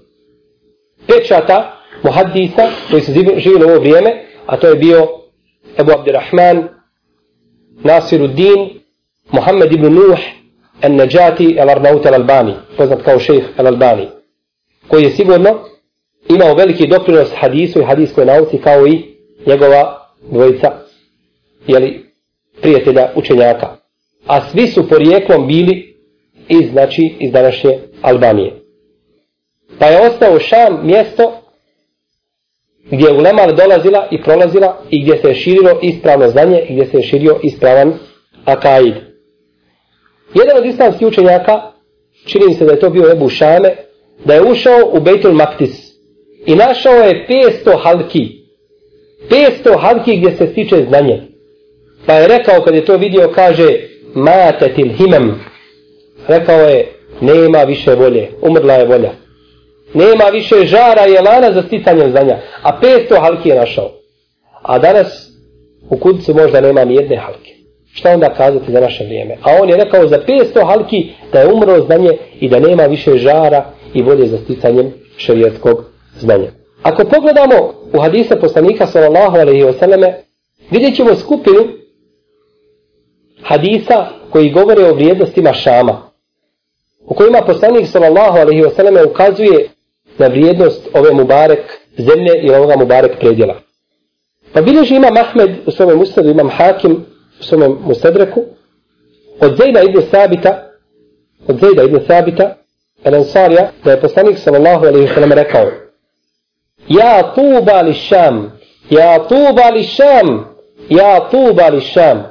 pečata 1.06 1.80
muhaddisa 2.02 2.70
koji 2.90 3.02
su 3.02 3.12
živjeli 3.12 3.64
u 3.64 3.68
ovo 3.68 3.78
vrijeme, 3.80 4.24
a 4.46 4.56
to 4.56 4.68
je 4.68 4.74
bio 4.74 5.08
Ebu 5.78 5.92
Abdirrahman, 5.92 6.68
Nasiruddin, 7.84 8.79
Muhammed 9.32 9.72
ibn 9.72 9.94
Nuh, 9.94 10.18
An-Najati 10.82 11.58
al-Arnaut 11.60 12.06
al-Albani, 12.06 12.54
poznat 12.76 13.02
kao 13.02 13.18
šejh 13.18 13.44
al-Albani, 13.56 14.08
koji 14.88 15.04
je 15.04 15.10
sigurno 15.10 15.58
imao 16.28 16.54
veliki 16.54 16.86
doprinos 16.86 17.28
hadisu 17.40 17.80
i 17.80 17.84
hadiskoj 17.84 18.24
nauci 18.24 18.58
kao 18.58 18.86
i 18.86 19.02
njegova 19.46 20.06
dvojica 20.30 20.72
jeli, 21.66 22.04
prijatelja 22.60 23.08
učenjaka 23.16 23.80
a 24.26 24.40
svi 24.50 24.66
su 24.66 24.88
porijeklom 24.88 25.46
bili 25.46 25.96
iz, 26.48 26.70
znači, 26.70 27.16
iz 27.18 27.32
današnje 27.32 27.78
Albanije. 28.02 28.52
Pa 29.78 29.86
je 29.86 30.06
ostao 30.06 30.40
Šam 30.40 30.86
mjesto 30.86 31.32
gdje 32.90 33.06
je 33.06 33.12
ulema 33.12 33.46
dolazila 33.46 34.08
i 34.10 34.22
prolazila 34.22 34.82
i 34.90 35.02
gdje 35.02 35.18
se 35.18 35.28
je 35.28 35.34
širilo 35.34 35.78
ispravno 35.82 36.28
znanje 36.28 36.60
i 36.68 36.72
gdje 36.72 36.86
se 36.86 36.96
je 36.96 37.02
širio 37.02 37.40
ispravan 37.42 37.98
akaid. 38.44 38.94
Jedan 40.34 40.58
od 40.58 40.66
islamskih 40.66 41.08
učenjaka, 41.08 41.60
čini 42.26 42.54
se 42.54 42.64
da 42.64 42.72
je 42.72 42.80
to 42.80 42.90
bio 42.90 43.12
Ebu 43.12 43.28
Šame, 43.28 43.76
da 44.24 44.34
je 44.34 44.42
ušao 44.42 44.90
u 44.92 45.00
Bejtul 45.00 45.32
Maktis 45.32 45.90
i 46.46 46.54
našao 46.54 46.94
je 46.94 47.26
500 47.64 47.82
halki. 47.82 48.40
500 49.30 49.80
halki 49.80 50.16
gdje 50.16 50.36
se 50.36 50.46
stiče 50.46 50.84
znanje. 50.88 51.22
Pa 52.06 52.14
je 52.14 52.28
rekao 52.28 52.62
kad 52.62 52.74
je 52.74 52.84
to 52.84 52.96
vidio, 52.96 53.32
kaže, 53.34 53.68
matetil 54.14 54.88
himem. 54.96 55.40
Rekao 56.28 56.60
je 56.60 56.92
nema 57.20 57.62
više 57.62 57.94
volje 57.94 58.28
umrla 58.42 58.74
je 58.74 58.86
volja. 58.86 59.10
Nema 59.94 60.24
više 60.24 60.66
žara 60.66 61.06
i 61.06 61.14
elana 61.14 61.52
za 61.52 61.62
sticanje 61.62 62.10
znanja. 62.10 62.38
A 62.62 62.80
500 62.80 63.20
halki 63.20 63.48
je 63.48 63.56
našao. 63.56 63.90
A 64.62 64.78
danas 64.78 65.28
u 65.90 65.98
kudicu 65.98 66.34
možda 66.34 66.60
nema 66.60 66.84
ni 66.84 66.94
jedne 66.94 67.16
halke 67.16 67.59
šta 67.92 68.10
onda 68.10 68.34
kazati 68.34 68.72
za 68.72 68.80
naše 68.80 69.04
vrijeme 69.04 69.36
a 69.42 69.62
on 69.62 69.68
je 69.68 69.76
rekao 69.76 70.08
za 70.08 70.18
500 70.28 70.66
halki 70.66 71.10
da 71.32 71.40
je 71.40 71.52
umro 71.52 71.80
znanje 71.80 72.10
i 72.40 72.48
da 72.48 72.60
nema 72.60 72.82
više 72.82 73.16
žara 73.16 73.64
i 73.94 74.02
volje 74.02 74.26
za 74.26 74.38
sticanjem 74.38 74.92
šarijetskog 75.16 75.84
znanja 76.18 76.50
ako 76.82 77.04
pogledamo 77.04 77.74
u 77.92 78.00
hadise 78.00 78.40
poslanika 78.40 78.86
sallallahu 78.86 79.36
alaihi 79.36 79.64
wasallam 79.64 80.12
vidjet 80.70 80.96
ćemo 80.96 81.14
skupinu 81.14 81.80
hadisa 83.42 84.06
koji 84.30 84.50
govore 84.50 84.84
o 84.84 84.94
vrijednostima 84.94 85.52
Šama, 85.52 86.10
u 87.04 87.14
kojima 87.14 87.42
poslanik 87.46 87.86
sallallahu 87.86 88.38
alaihi 88.38 88.62
wasallam 88.62 89.10
ukazuje 89.10 89.68
na 90.18 90.26
vrijednost 90.26 90.88
ove 90.94 91.12
Mubarek 91.12 91.80
zemlje 91.98 92.40
i 92.42 92.50
ovoga 92.50 92.76
Mubarek 92.76 93.18
predjela. 93.18 93.54
Pa 94.52 94.62
bilježi 94.62 94.94
imam 94.94 95.16
Ahmed 95.16 95.50
u 95.66 95.70
svome 95.70 95.94
musnadu, 95.94 96.30
imam 96.30 96.48
Hakim 96.50 97.04
u 97.40 97.42
svome 97.42 97.68
mustadreku, 97.68 98.44
od 99.40 99.56
Zejda 99.56 99.82
ibn 99.82 100.02
Sabita, 100.10 100.70
od 101.48 101.60
Zejda 101.60 101.82
ibn 101.82 102.00
Sabita, 102.06 102.54
el 103.04 103.14
Ansarija, 103.14 103.70
da 103.84 103.90
je 103.90 104.00
poslanik 104.00 104.38
sallallahu 104.38 104.86
alaihi 104.86 105.06
wasallam 105.06 105.34
rekao, 105.34 105.70
Ja 106.88 107.32
tuba 107.34 107.82
li 107.82 107.94
šam, 107.94 108.52
ja 108.90 109.28
tuba 109.28 109.70
li 109.70 109.82
šam, 109.82 110.44
ja 110.88 111.28
tuba 111.30 111.68
li 111.68 111.80
šam, 111.80 112.22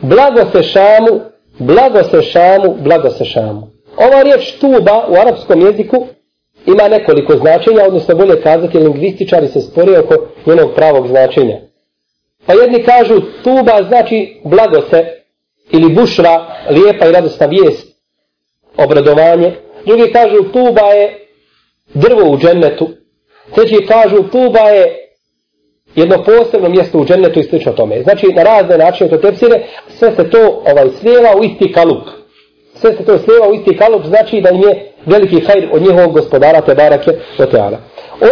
blago 0.00 0.50
se 0.52 0.62
šamu, 0.62 1.20
blago 1.58 2.02
se 2.04 2.22
šamu, 2.22 2.74
blago 2.80 3.10
se 3.10 3.24
šamu. 3.24 3.70
Ova 3.96 4.22
riječ 4.22 4.52
tuba 4.60 5.06
u 5.08 5.14
arapskom 5.14 5.60
jeziku 5.60 6.06
ima 6.66 6.88
nekoliko 6.88 7.36
značenja, 7.36 7.84
odnosno 7.86 8.14
bolje 8.14 8.42
kazati, 8.42 8.78
lingvističari 8.78 9.48
se 9.48 9.60
spore 9.60 9.98
oko 9.98 10.14
njenog 10.46 10.74
pravog 10.74 11.08
značenja. 11.08 11.60
Pa 12.46 12.52
jedni 12.52 12.82
kažu 12.82 13.20
tuba 13.44 13.82
znači 13.88 14.40
blago 14.44 14.80
se 14.90 15.24
ili 15.70 15.94
bušra, 15.94 16.46
lijepa 16.70 17.06
i 17.06 17.12
radosna 17.12 17.46
vijest, 17.46 17.96
obradovanje. 18.76 19.54
Drugi 19.86 20.12
kažu 20.12 20.52
tuba 20.52 20.80
je 20.80 21.28
drvo 21.94 22.30
u 22.30 22.38
džennetu. 22.38 22.88
Treći 23.54 23.86
kažu 23.86 24.22
tuba 24.22 24.60
je 24.60 25.04
jedno 25.94 26.24
posebno 26.24 26.68
mjesto 26.68 26.98
u 26.98 27.04
džennetu 27.04 27.40
i 27.40 27.42
slično 27.42 27.72
tome. 27.72 28.02
Znači 28.02 28.26
na 28.26 28.42
razne 28.42 28.78
načine 28.78 29.10
to 29.10 29.16
tepsire, 29.16 29.62
sve 29.88 30.14
se 30.14 30.30
to 30.30 30.62
ovaj 30.66 30.88
slijeva 31.00 31.36
u 31.36 31.44
isti 31.44 31.72
kalup. 31.72 32.08
Sve 32.74 32.92
se 32.92 33.04
to 33.04 33.18
slijeva 33.18 33.48
u 33.48 33.54
isti 33.54 33.76
kalup, 33.76 34.04
znači 34.04 34.40
da 34.40 34.50
im 34.50 34.62
je 34.62 34.92
veliki 35.06 35.40
hajr 35.40 35.68
od 35.72 35.82
njihovog 35.82 36.12
gospodara 36.12 36.60
te 36.60 36.74
barake 36.74 37.10
o 37.38 37.46
teala. 37.46 37.78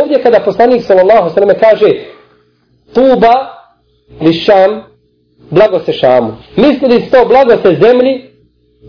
Ovdje 0.00 0.22
kada 0.22 0.40
poslanik 0.40 0.82
sallallahu 0.82 1.30
sallam 1.30 1.56
kaže 1.60 1.90
tuba 2.94 3.61
li 4.20 4.32
šam, 4.32 4.82
blago 5.50 5.78
se 5.78 5.92
šamu. 5.92 6.32
Misli 6.56 6.88
li 6.88 7.10
to 7.10 7.24
blago 7.28 7.62
se 7.62 7.76
zemlji? 7.82 8.32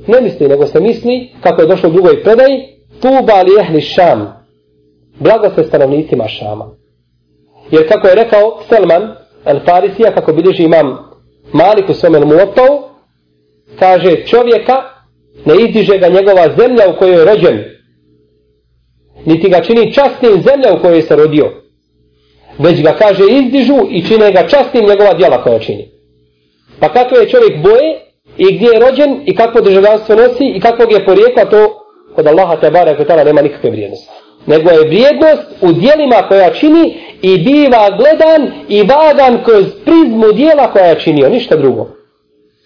Ne 0.08 0.22
misli, 0.22 0.48
nego 0.48 0.68
se 0.68 0.80
misli, 0.80 1.32
kako 1.42 1.62
je 1.62 1.68
došlo 1.68 1.90
u 1.90 1.92
drugoj 1.92 2.24
predaji, 2.24 2.64
tuba 3.02 3.42
li 3.42 3.52
ehli 3.60 3.82
šam, 3.82 4.34
blago 5.20 5.50
se 5.56 5.64
stanovnicima 5.64 6.28
šama. 6.28 6.66
Jer 7.72 7.88
kako 7.88 8.08
je 8.08 8.16
rekao 8.16 8.60
Selman, 8.70 9.16
El 9.46 9.60
Farisija, 9.66 10.14
kako 10.14 10.34
bilježi 10.34 10.64
imam 10.64 10.98
Malik 11.54 11.90
u 11.90 11.94
svome 11.94 12.20
Muotau, 12.20 12.80
kaže 13.80 14.26
čovjeka 14.26 14.74
ne 15.46 15.54
izdiže 15.68 15.98
ga 15.98 16.08
njegova 16.08 16.48
zemlja 16.58 16.84
u 16.90 17.00
kojoj 17.00 17.20
je 17.20 17.26
rođen, 17.26 17.64
niti 19.26 19.50
ga 19.50 19.62
čini 19.62 19.94
častnim 19.94 20.32
zemlja 20.32 20.74
u 20.74 20.82
kojoj 20.82 21.02
se 21.02 21.16
rodio, 21.16 21.63
već 22.58 22.82
ga 22.82 22.96
kaže 23.00 23.24
izdižu 23.30 23.78
i 23.90 24.08
čine 24.08 24.32
ga 24.32 24.48
častim 24.48 24.86
njegova 24.86 25.14
djela 25.14 25.44
koja 25.44 25.60
čini. 25.60 25.90
Pa 26.80 26.90
kako 26.90 27.16
je 27.16 27.30
čovjek 27.30 27.58
boje 27.64 28.00
i 28.38 28.56
gdje 28.56 28.68
je 28.68 28.80
rođen 28.80 29.22
i 29.26 29.36
kakvo 29.36 29.62
državljanstvo 29.62 30.16
nosi 30.16 30.46
i 30.56 30.60
kakvog 30.60 30.92
je 30.92 31.06
porijekla, 31.06 31.46
to 31.46 31.80
kod 32.16 32.28
Allaha 32.28 32.56
te 32.56 32.72
barek 32.72 32.98
kod 32.98 33.26
nema 33.26 33.42
nikakve 33.42 33.70
vrijednosti. 33.70 34.10
Nego 34.46 34.70
je 34.70 34.88
vrijednost 34.88 35.44
u 35.62 35.72
dijelima 35.72 36.26
koja 36.28 36.54
čini 36.54 36.98
i 37.22 37.38
biva 37.38 37.90
gledan 37.98 38.52
i 38.70 38.84
vagan 38.84 39.44
kroz 39.44 39.66
prizmu 39.86 40.32
dijela 40.32 40.72
koja 40.72 40.86
je 40.86 41.00
činio, 41.00 41.30
ništa 41.30 41.56
drugo. 41.56 41.88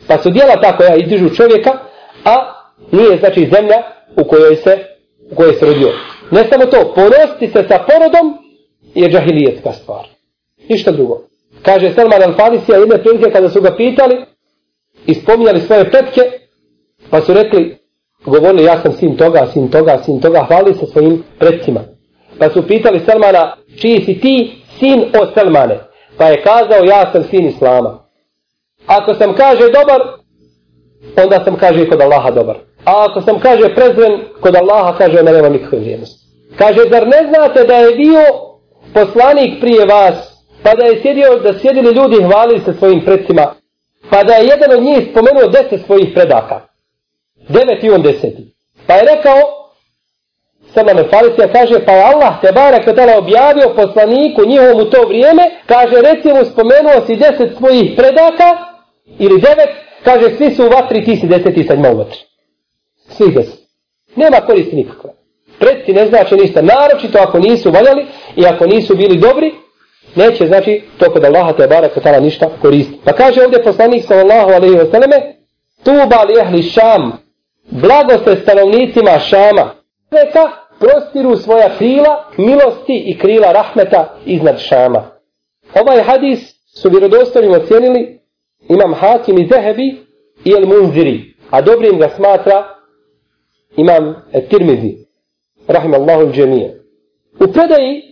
Pa 0.07 0.17
su 0.17 0.29
dijela 0.29 0.61
ta 0.61 0.77
koja 0.77 0.95
izdižu 0.95 1.29
čovjeka, 1.35 1.77
a 2.25 2.53
nije 2.91 3.17
znači 3.17 3.49
zemlja 3.53 3.83
u 4.15 4.23
kojoj 4.23 4.55
se, 4.55 4.77
u 5.31 5.35
kojoj 5.35 5.53
se 5.53 5.65
rodio. 5.65 5.89
Ne 6.31 6.45
samo 6.49 6.65
to, 6.65 6.93
ponosti 6.95 7.47
se 7.47 7.65
sa 7.67 7.79
porodom 7.87 8.46
je 9.01 9.09
džahilijetska 9.09 9.71
stvar. 9.73 10.07
Ništa 10.69 10.91
drugo. 10.91 11.21
Kaže 11.61 11.93
Salman 11.93 12.21
al-Farisija 12.21 12.79
jedne 12.79 13.03
prilike 13.03 13.31
kada 13.31 13.49
su 13.49 13.61
ga 13.61 13.75
pitali 13.75 14.25
i 15.05 15.13
spominjali 15.13 15.61
svoje 15.61 15.91
petke, 15.91 16.21
pa 17.09 17.21
su 17.21 17.33
rekli, 17.33 17.77
govorili 18.25 18.63
ja 18.63 18.81
sam 18.81 18.91
sin 18.91 19.17
toga, 19.17 19.47
sin 19.53 19.69
toga, 19.69 19.99
sin 20.05 20.21
toga, 20.21 20.45
hvali 20.47 20.73
se 20.73 20.85
svojim 20.85 21.23
predcima. 21.39 21.79
Pa 22.39 22.49
su 22.49 22.67
pitali 22.67 22.99
Salmana, 23.05 23.55
čiji 23.81 24.01
si 24.05 24.19
ti 24.19 24.63
sin 24.79 25.05
od 25.21 25.29
Salmane? 25.33 25.79
Pa 26.17 26.25
je 26.25 26.43
kazao, 26.43 26.85
ja 26.85 27.11
sam 27.11 27.23
sin 27.23 27.47
Islama. 27.47 27.99
Ako 28.85 29.13
sam 29.13 29.35
kaže 29.35 29.63
dobar, 29.63 30.01
onda 31.23 31.43
sam 31.43 31.55
kaže 31.55 31.89
kod 31.89 32.01
Allaha 32.01 32.31
dobar. 32.31 32.55
A 32.85 33.05
ako 33.09 33.21
sam 33.21 33.39
kaže 33.39 33.75
prezren, 33.75 34.21
kod 34.41 34.55
Allaha 34.55 34.97
kaže 34.97 35.23
ne 35.23 35.31
nema 35.33 35.49
nikakve 35.49 35.79
vrijednosti. 35.79 36.27
Kaže, 36.57 36.79
zar 36.91 37.07
ne 37.07 37.29
znate 37.29 37.63
da 37.63 37.73
je 37.73 37.95
bio 37.95 38.21
poslanik 38.93 39.59
prije 39.61 39.85
vas, 39.85 40.15
pa 40.63 40.73
da 40.73 40.85
je 40.85 41.01
sjedio, 41.01 41.39
da 41.39 41.59
sjedili 41.59 41.95
ljudi 41.95 42.23
hvalili 42.23 42.61
se 42.65 42.73
svojim 42.73 43.05
predsima, 43.05 43.53
pa 44.09 44.23
da 44.23 44.33
je 44.33 44.47
jedan 44.47 44.77
od 44.77 44.83
njih 44.83 45.07
spomenuo 45.11 45.47
deset 45.47 45.85
svojih 45.85 46.09
predaka. 46.13 46.61
Devet 47.49 47.83
i 47.83 47.89
on 47.89 48.01
deseti. 48.01 48.53
Pa 48.87 48.93
je 48.93 49.15
rekao, 49.15 49.57
Sada 50.73 50.93
me 50.93 51.03
Falisija 51.09 51.47
kaže, 51.47 51.85
pa 51.85 51.91
Allah 51.91 52.41
te 52.41 52.51
barak 52.51 52.85
kada 52.85 53.17
objavio 53.17 53.73
poslaniku 53.75 54.45
njihovom 54.45 54.79
u 54.79 54.89
to 54.89 55.07
vrijeme, 55.07 55.43
kaže, 55.65 56.01
recimo 56.01 56.45
spomenuo 56.45 57.05
si 57.05 57.15
deset 57.15 57.57
svojih 57.57 57.93
predaka, 57.97 58.49
ili 59.19 59.41
devet, 59.41 59.69
kaže, 60.03 60.37
svi 60.37 60.55
su 60.55 60.65
u 60.65 60.69
vatri, 60.69 61.05
ti 61.05 61.15
si 61.15 61.27
deseti 61.27 61.63
sad 61.63 61.77
ima 61.77 61.91
u 61.91 61.97
vatri. 61.97 62.19
Svi 63.09 63.31
deset. 63.31 63.59
Nema 64.15 64.37
koristi 64.37 64.75
nikakve. 64.75 65.09
Predci 65.59 65.93
ne 65.93 66.07
znači 66.07 66.35
ništa. 66.35 66.61
Naročito 66.61 67.17
ako 67.19 67.39
nisu 67.39 67.71
valjali 67.71 68.05
i 68.35 68.45
ako 68.45 68.65
nisu 68.65 68.95
bili 68.95 69.17
dobri, 69.17 69.53
neće 70.15 70.47
znači 70.47 70.83
to 70.97 71.11
kod 71.11 71.25
Allaha 71.25 71.53
te 71.53 71.67
bara 71.67 71.87
tala 71.87 72.19
ništa 72.19 72.49
koristi. 72.61 72.99
Pa 73.05 73.13
kaže 73.13 73.43
ovdje 73.43 73.63
poslanik 73.63 74.03
sallallahu 74.05 74.51
alaihi 74.51 74.75
wa 74.75 74.91
sallame, 74.91 75.35
tuba 75.83 76.23
li 76.23 76.39
ehli 76.39 76.63
šam, 76.63 77.11
blagoste 77.69 78.35
stanovnicima 78.35 79.19
šama, 79.19 79.71
neka 80.11 80.51
prostiru 80.79 81.37
svoja 81.37 81.77
krila 81.77 82.25
milosti 82.37 83.03
i 83.07 83.17
krila 83.17 83.51
rahmeta 83.51 84.15
iznad 84.25 84.59
šama. 84.59 85.11
Ovaj 85.81 86.01
hadis 86.01 86.39
su 86.81 86.89
vjerodostojnim 86.89 87.51
ocijenili 87.51 88.19
imam 88.69 88.93
Hakim 88.93 89.37
i 89.37 89.47
Zehebi 89.47 89.95
i 90.45 90.51
El 90.51 90.67
Munziri, 90.67 91.33
a 91.49 91.61
dobrim 91.61 91.99
ga 91.99 92.09
smatra 92.09 92.65
imam 93.75 94.15
Tirmizi 94.49 95.06
rahimallahu 95.68 96.20
al-džemije. 96.20 96.80
U 97.40 97.52
predaji 97.52 98.02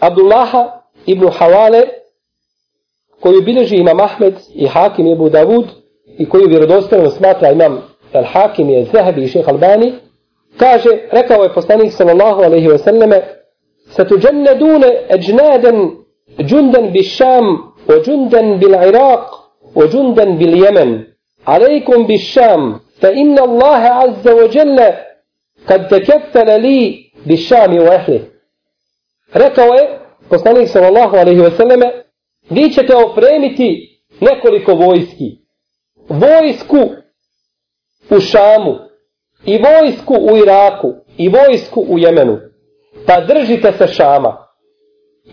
Abdullaha 0.00 0.82
ibn 1.06 1.28
Hawale, 1.28 1.82
koju 3.20 3.42
bileži 3.42 3.76
imam 3.76 4.00
Ahmed 4.00 4.34
i 4.54 4.66
Hakim 4.66 5.06
Ebu 5.06 5.28
Davud, 5.28 5.66
i 6.18 6.28
koju 6.28 6.48
vjerodostavno 6.48 7.10
smatra 7.10 7.50
imam 7.50 7.82
al-Hakim 8.12 8.70
je 8.70 8.84
Zahabi 8.84 9.22
i 9.22 9.28
šeha 9.28 9.50
Albani, 9.50 9.92
kaže, 10.56 10.88
rekao 11.12 11.42
je 11.42 11.54
poslanik 11.54 11.92
sallallahu 11.92 12.42
alaihi 12.42 12.68
wa 12.68 12.78
sallame, 12.78 13.20
ستجندون 13.90 14.84
أجنادا 15.10 15.90
جندا 16.40 16.80
بالشام 16.80 17.58
وجندا 17.88 18.42
بالعراق 18.56 19.24
وجندا 19.74 20.24
باليمن 20.24 21.04
عليكم 21.46 22.06
بالشام 22.06 22.80
فإن 23.00 23.38
الله 23.38 23.82
عز 24.00 24.28
وجل 24.28 24.78
قد 25.68 25.88
تكفل 25.88 26.60
لي 26.62 27.03
bi 27.25 27.37
šami 27.37 27.79
u 27.79 27.83
ehli. 27.83 28.31
Rekao 29.33 29.65
je, 29.65 29.99
poslanik 30.29 30.69
sallallahu 30.69 31.15
alaihi 31.15 31.41
ve 31.41 31.51
selleme, 31.51 32.03
vi 32.49 32.69
ćete 32.69 32.95
opremiti 32.95 33.99
nekoliko 34.21 34.73
vojski. 34.73 35.37
Vojsku 36.09 36.77
u 38.09 38.19
Šamu, 38.19 38.75
i 39.45 39.57
vojsku 39.57 40.13
u 40.13 40.37
Iraku, 40.37 40.93
i 41.17 41.29
vojsku 41.29 41.85
u 41.89 41.99
Jemenu. 41.99 42.37
Pa 43.07 43.21
držite 43.21 43.71
se 43.71 43.87
Šama. 43.87 44.37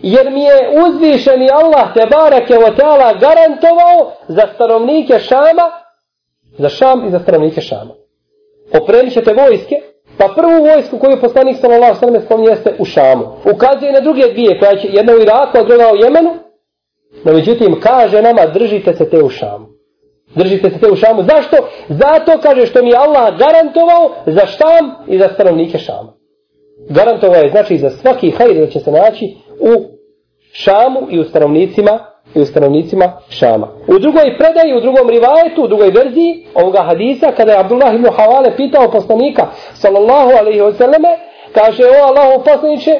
Jer 0.01 0.31
mi 0.31 0.43
je 0.43 0.69
uzvišeni 0.85 1.49
Allah 1.51 1.93
te 1.93 2.05
barake 2.11 2.57
o 2.57 2.71
teala 2.71 3.13
garantovao 3.13 4.13
za 4.27 4.41
stanovnike 4.55 5.19
Šama, 5.19 5.71
za 6.57 6.69
Šam 6.69 7.07
i 7.07 7.11
za 7.11 7.19
stanovnike 7.19 7.61
Šama. 7.61 7.93
Opremit 8.81 9.13
ćete 9.13 9.33
vojske, 9.33 9.75
Pa 10.17 10.27
prvu 10.35 10.65
vojsku 10.73 10.97
koju 10.99 11.21
poslanik 11.21 11.57
sallallahu 11.57 11.91
alejhi 11.91 12.05
ve 12.05 12.07
sellem 12.07 12.21
spominje 12.21 12.49
jeste 12.49 12.75
u 12.79 12.85
Šamu. 12.85 13.25
Ukazuje 13.53 13.91
na 13.91 13.99
druge 13.99 14.21
dvije, 14.33 14.59
koja 14.59 14.75
će 14.75 14.87
jedna 14.91 15.13
u 15.13 15.21
Iraku, 15.21 15.57
a 15.57 15.63
druga 15.63 15.91
u 15.93 15.95
Jemenu. 15.95 16.33
No 17.23 17.33
međutim 17.33 17.79
kaže 17.79 18.21
nama 18.21 18.45
držite 18.45 18.93
se 18.93 19.09
te 19.09 19.23
u 19.23 19.29
Šamu. 19.29 19.65
Držite 20.35 20.69
se 20.69 20.79
te 20.79 20.89
u 20.91 20.95
Šamu. 20.95 21.23
Zašto? 21.23 21.57
Zato 21.89 22.39
kaže 22.41 22.65
što 22.65 22.83
mi 22.83 22.89
je 22.89 22.97
Allah 22.97 23.37
garantovao 23.37 24.15
za 24.25 24.45
Šam 24.45 24.91
i 25.07 25.17
za 25.17 25.29
stanovnike 25.33 25.77
Šama. 25.77 26.13
Garantovao 26.89 27.41
je 27.41 27.49
znači 27.49 27.77
za 27.77 27.89
svaki 27.89 28.31
hajr 28.31 28.59
da 28.59 28.67
će 28.67 28.79
se 28.79 28.91
naći 28.91 29.37
u 29.59 29.93
Šamu 30.51 31.07
i 31.09 31.19
u 31.19 31.23
stanovnicima 31.23 32.12
i 32.35 32.41
u 32.41 32.45
stanovnicima 32.45 33.11
Šama. 33.29 33.67
U 33.87 33.99
drugoj 33.99 34.37
predaji, 34.37 34.77
u 34.77 34.81
drugom 34.81 35.09
rivajetu, 35.09 35.63
u 35.63 35.67
drugoj 35.67 35.89
verziji 35.89 36.47
ovoga 36.55 36.81
hadisa, 36.81 37.31
kada 37.37 37.51
je 37.51 37.59
Abdullah 37.59 37.95
ibn 37.95 38.07
Havale 38.17 38.55
pitao 38.55 38.91
poslanika, 38.91 39.47
sallallahu 39.73 40.31
alaihi 40.39 40.61
wasallame, 40.61 41.13
kaže, 41.53 41.83
o 41.83 42.03
Allahu 42.07 42.43
poslaniće, 42.45 42.91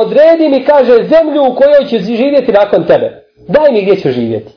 odredi 0.00 0.48
mi, 0.48 0.64
kaže, 0.64 0.92
zemlju 0.92 1.42
u 1.42 1.54
kojoj 1.54 1.84
će 1.88 1.98
živjeti 1.98 2.52
nakon 2.52 2.86
tebe. 2.86 3.26
Daj 3.48 3.72
mi 3.72 3.82
gdje 3.82 3.96
će 3.96 4.12
živjeti. 4.12 4.52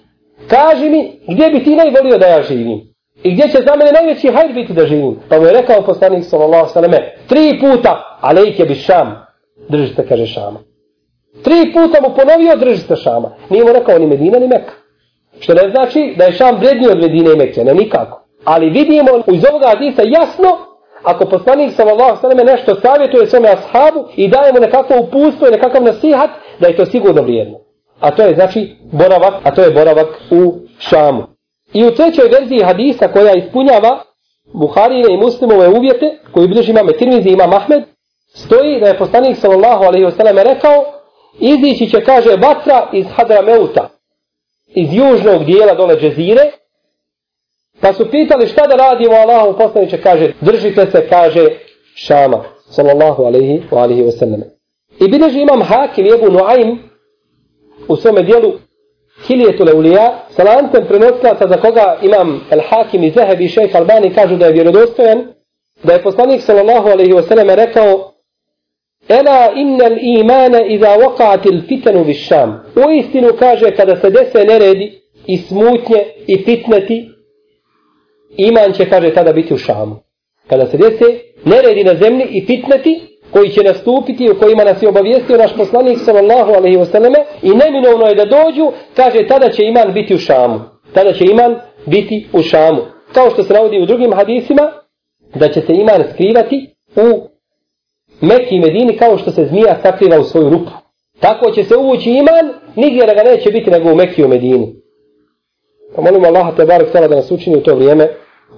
Kaži 0.48 0.90
mi, 0.90 1.20
gdje 1.28 1.50
bi 1.50 1.64
ti 1.64 1.76
najvolio 1.76 2.18
da 2.18 2.28
ja 2.28 2.42
živim. 2.42 2.90
I 3.24 3.32
gdje 3.32 3.48
će 3.48 3.58
za 3.68 3.76
mene 3.76 3.92
najveći 3.92 4.28
hajr 4.28 4.54
biti 4.54 4.74
da 4.74 4.86
živim. 4.86 5.20
Pa 5.30 5.40
mu 5.40 5.46
je 5.46 5.54
rekao 5.54 5.82
poslanik, 5.82 6.24
sallallahu 6.26 6.66
alaihi 6.66 6.74
wasallame, 6.74 7.02
tri 7.28 7.60
puta, 7.60 8.18
alejke 8.22 8.66
bi 8.66 8.76
šam. 8.76 9.26
Držite, 9.70 10.08
kaže, 10.08 10.26
šama. 10.26 10.60
Tri 11.44 11.74
puta 11.74 12.02
mu 12.02 12.16
ponovio 12.16 12.56
drži 12.56 12.78
se 12.78 12.96
Šama. 12.96 13.32
Nije 13.50 13.64
mu 13.64 13.74
rekao 13.74 14.00
ni 14.00 14.08
Medina 14.08 14.40
ni 14.40 14.48
Meka. 14.48 14.74
Što 15.40 15.54
ne 15.54 15.70
znači 15.70 16.16
da 16.18 16.24
je 16.24 16.32
Šam 16.32 16.58
vredniji 16.58 16.92
od 16.92 16.98
Medine 16.98 17.34
i 17.34 17.38
Mekke. 17.38 17.64
Ne 17.64 17.74
nikako. 17.74 18.26
Ali 18.44 18.70
vidimo 18.70 19.12
iz 19.34 19.44
ovoga 19.50 19.68
hadisa 19.68 20.02
jasno 20.06 20.70
ako 21.04 21.26
poslanik 21.26 21.74
sallallahu 21.76 22.26
alejhi 22.26 22.46
ve 22.46 22.52
nešto 22.52 22.76
savjetuje 22.76 23.28
svome 23.28 23.50
ashabu 23.50 24.06
i 24.16 24.28
daje 24.28 24.54
mu 24.54 24.60
nekakvo 24.60 24.96
upustvo 25.00 25.48
i 25.48 25.52
nekakav 25.52 25.84
nasihat, 25.84 26.30
da 26.60 26.68
je 26.68 26.76
to 26.76 26.86
sigurno 26.86 27.22
vrijedno. 27.22 27.58
A 28.00 28.12
to 28.12 28.24
je 28.24 28.36
znači 28.36 28.76
boravak, 28.92 29.34
a 29.44 29.56
to 29.56 29.62
je 29.62 29.72
boravak 29.72 30.08
u 30.32 30.54
Šamu. 30.80 31.24
I 31.74 31.86
u 31.86 31.92
trećoj 31.92 32.30
verziji 32.40 32.64
hadisa 32.64 33.08
koja 33.08 33.34
ispunjava 33.34 34.00
Buharine 34.54 35.14
i 35.14 35.18
Muslimove 35.18 35.68
uvjete, 35.68 36.20
koji 36.32 36.48
bilježi 36.48 36.72
imame 36.72 36.94
Tirmizi 36.94 37.30
i 37.30 37.34
imam 37.34 37.54
Ahmed, 37.54 37.84
stoji 38.34 38.80
da 38.80 38.88
je 38.88 38.98
poslanik 38.98 39.38
sallallahu 39.38 39.84
alejhi 39.84 40.06
ve 40.06 40.12
sellem 40.12 40.38
rekao 40.38 40.99
izići 41.40 41.90
će 41.90 42.02
kaže 42.02 42.30
vatra 42.30 42.90
iz 42.94 43.06
Hadrameuta 43.16 43.90
iz 44.68 44.94
južnog 44.94 45.46
dijela 45.46 45.74
dole 45.74 45.96
džezire 45.96 46.52
pa 47.82 47.94
su 47.94 48.12
pitali 48.12 48.48
šta 48.48 48.68
da 48.68 48.76
radimo 48.76 49.16
Allahu 49.16 49.58
poslanice 49.58 50.02
kaže 50.02 50.34
držite 50.42 50.92
se 50.92 51.08
kaže 51.10 51.48
Šama 51.96 52.44
sallallahu 52.70 53.24
alaihi 53.24 53.64
wa 53.72 53.82
alihi 53.82 54.04
wa 54.04 54.12
sellem 54.12 54.44
i 55.00 55.08
bilježi 55.08 55.42
imam 55.42 55.62
Hakim 55.62 56.06
i 56.06 56.10
Ebu 56.10 56.26
u 57.88 57.96
svome 57.96 58.22
dijelu 58.22 58.54
Hiljetu 59.28 59.64
Leulija, 59.64 60.20
sa 60.30 60.44
lancem 60.44 60.86
prenoslaca 60.88 61.48
za 61.48 61.58
koga 61.58 61.98
imam 62.02 62.42
El 62.52 62.60
Hakim 62.70 63.04
i 63.04 63.12
Zehebi 63.12 63.46
i 63.46 63.50
Šejh 63.50 63.76
Albani 63.76 64.14
kažu 64.14 64.36
da 64.38 64.46
je 64.46 64.54
vjerodostojan, 64.54 65.28
da 65.84 65.94
je 65.94 66.04
poslanik 66.04 66.42
sallallahu 66.42 66.88
alaihi 66.88 67.14
wa 67.14 67.28
sallam 67.28 67.50
rekao 67.50 68.14
Ela 69.10 69.52
innel 69.56 69.98
imana 70.02 70.62
iza 70.66 70.98
waqa'atil 70.98 71.68
fitanu 71.68 72.04
bis 72.04 72.26
sham. 72.26 72.64
U 72.76 72.92
istinu 72.92 73.30
kaže 73.40 73.72
kada 73.72 73.96
se 73.96 74.10
dese 74.10 74.44
neredi 74.44 75.02
i 75.28 75.38
smutnje 75.38 76.04
i 76.28 76.44
fitneti 76.44 77.10
iman 78.38 78.74
će 78.74 78.90
kaže 78.90 79.14
tada 79.14 79.34
biti 79.34 79.54
u 79.54 79.58
Šamu. 79.58 79.96
Kada 80.48 80.66
se 80.66 80.78
dese 80.78 81.06
neredi 81.46 81.84
na 81.84 81.96
zemlji 81.96 82.26
i 82.30 82.46
fitneti 82.46 83.00
koji 83.32 83.50
će 83.50 83.64
nastupiti 83.64 84.30
u 84.30 84.40
kojima 84.40 84.64
nas 84.64 84.84
je 84.84 84.90
obavijestio 84.90 85.38
naš 85.38 85.56
poslanik 85.58 85.98
sallallahu 86.00 86.52
alaihi 86.52 86.78
ve 86.78 86.86
i 87.42 87.50
neminovno 87.50 88.06
je 88.06 88.16
da 88.16 88.26
dođu, 88.26 88.72
kaže 88.96 89.28
tada 89.28 89.50
će 89.50 89.64
iman 89.64 89.94
biti 89.94 90.16
u 90.16 90.18
Šamu. 90.18 90.60
Tada 90.94 91.14
će 91.14 91.26
iman 91.26 91.56
biti 91.86 92.28
u 92.34 92.42
Šamu. 92.42 92.82
Kao 93.14 93.30
što 93.30 93.44
se 93.44 93.54
navodi 93.54 93.82
u 93.82 93.86
drugim 93.86 94.14
hadisima 94.14 94.72
da 95.36 95.48
će 95.50 95.62
se 95.62 95.74
iman 95.74 96.04
skrivati 96.14 96.76
u 96.96 97.29
Mekki 98.22 98.56
i 98.56 98.60
Medini 98.60 98.98
kao 98.98 99.18
što 99.18 99.32
se 99.32 99.46
zmija 99.46 99.80
sakriva 99.84 100.20
u 100.20 100.24
svoju 100.24 100.50
rupu. 100.50 100.72
Tako 101.20 101.52
će 101.52 101.64
se 101.64 101.76
uvući 101.78 102.10
iman, 102.10 102.54
nigdje 102.76 103.06
da 103.06 103.14
ga 103.14 103.24
neće 103.24 103.52
biti 103.52 103.72
nego 103.72 103.92
u 103.92 103.96
Mekki 103.96 104.22
i 104.22 104.26
u 104.26 104.28
Medini. 104.28 104.76
Pa 105.96 106.02
molimo 106.02 106.28
Allaha 106.28 106.52
te 106.56 106.66
barek 106.66 106.94
da 106.94 107.08
nas 107.08 107.32
učini 107.32 107.58
u 107.58 107.64
to 107.64 107.76
vrijeme 107.76 108.08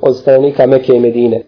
od 0.02 0.18
stanovnika 0.18 0.66
Mekke 0.66 0.94
i 0.94 1.00
Medine. 1.00 1.44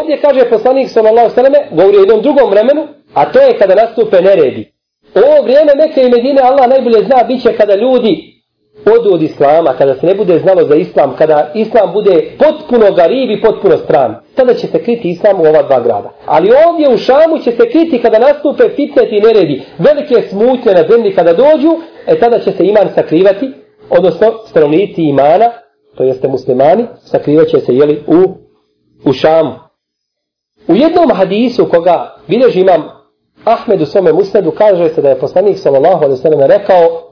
Ovdje 0.00 0.20
kaže 0.20 0.50
poslanik 0.50 0.88
sallallahu 0.88 1.30
alejhi 1.36 1.52
ve 1.52 1.76
govori 1.76 1.96
o 1.96 2.00
jednom 2.00 2.22
drugom 2.22 2.50
vremenu, 2.50 2.88
a 3.14 3.32
to 3.32 3.40
je 3.40 3.58
kada 3.58 3.74
nastupe 3.74 4.22
neredi. 4.22 4.72
Ovo 5.14 5.42
vrijeme 5.42 5.72
Mekke 5.76 6.02
i 6.02 6.10
Medine 6.10 6.40
Allah 6.42 6.68
najbolje 6.68 7.04
zna 7.04 7.24
biće 7.28 7.56
kada 7.56 7.74
ljudi 7.74 8.37
odu 8.86 9.14
od 9.14 9.22
Islama, 9.22 9.72
kada 9.78 9.94
se 9.94 10.06
ne 10.06 10.14
bude 10.14 10.38
znalo 10.38 10.64
za 10.68 10.74
Islam, 10.74 11.16
kada 11.18 11.50
Islam 11.54 11.92
bude 11.92 12.36
potpuno 12.38 12.92
garib 12.92 13.30
i 13.30 13.40
potpuno 13.40 13.76
stran, 13.76 14.14
tada 14.34 14.54
će 14.54 14.66
se 14.66 14.82
kriti 14.82 15.10
Islam 15.10 15.40
u 15.40 15.44
ova 15.44 15.62
dva 15.62 15.80
grada. 15.80 16.10
Ali 16.26 16.50
ovdje 16.68 16.94
u 16.94 16.98
Šamu 16.98 17.38
će 17.44 17.50
se 17.50 17.70
kriti 17.70 18.02
kada 18.02 18.18
nastupe 18.18 18.68
fitnet 18.68 19.12
i 19.12 19.20
neredi, 19.20 19.62
velike 19.78 20.28
smutnje 20.28 20.72
na 20.72 20.84
zemlji 20.90 21.14
kada 21.14 21.32
dođu, 21.32 21.72
e 22.06 22.18
tada 22.18 22.38
će 22.38 22.52
se 22.52 22.66
iman 22.66 22.88
sakrivati, 22.94 23.50
odnosno 23.90 24.26
stanovnici 24.46 25.02
imana, 25.02 25.50
to 25.96 26.04
jeste 26.04 26.28
muslimani, 26.28 26.84
sakrivat 27.04 27.48
će 27.48 27.60
se 27.60 27.74
jeli, 27.74 28.02
u, 28.06 28.34
u 29.08 29.12
Šamu. 29.12 29.52
U 30.68 30.74
jednom 30.74 31.10
hadisu 31.14 31.68
koga 31.68 32.16
bilježi 32.26 32.60
imam 32.60 32.98
Ahmed 33.44 33.80
u 33.80 33.86
svome 33.86 34.12
musnedu 34.12 34.50
kaže 34.50 34.88
se 34.88 35.02
da 35.02 35.08
je 35.08 35.18
poslanik 35.18 35.58
sallallahu 35.58 36.04
alaihi 36.04 36.22
sallam 36.22 36.40
rekao 36.40 37.07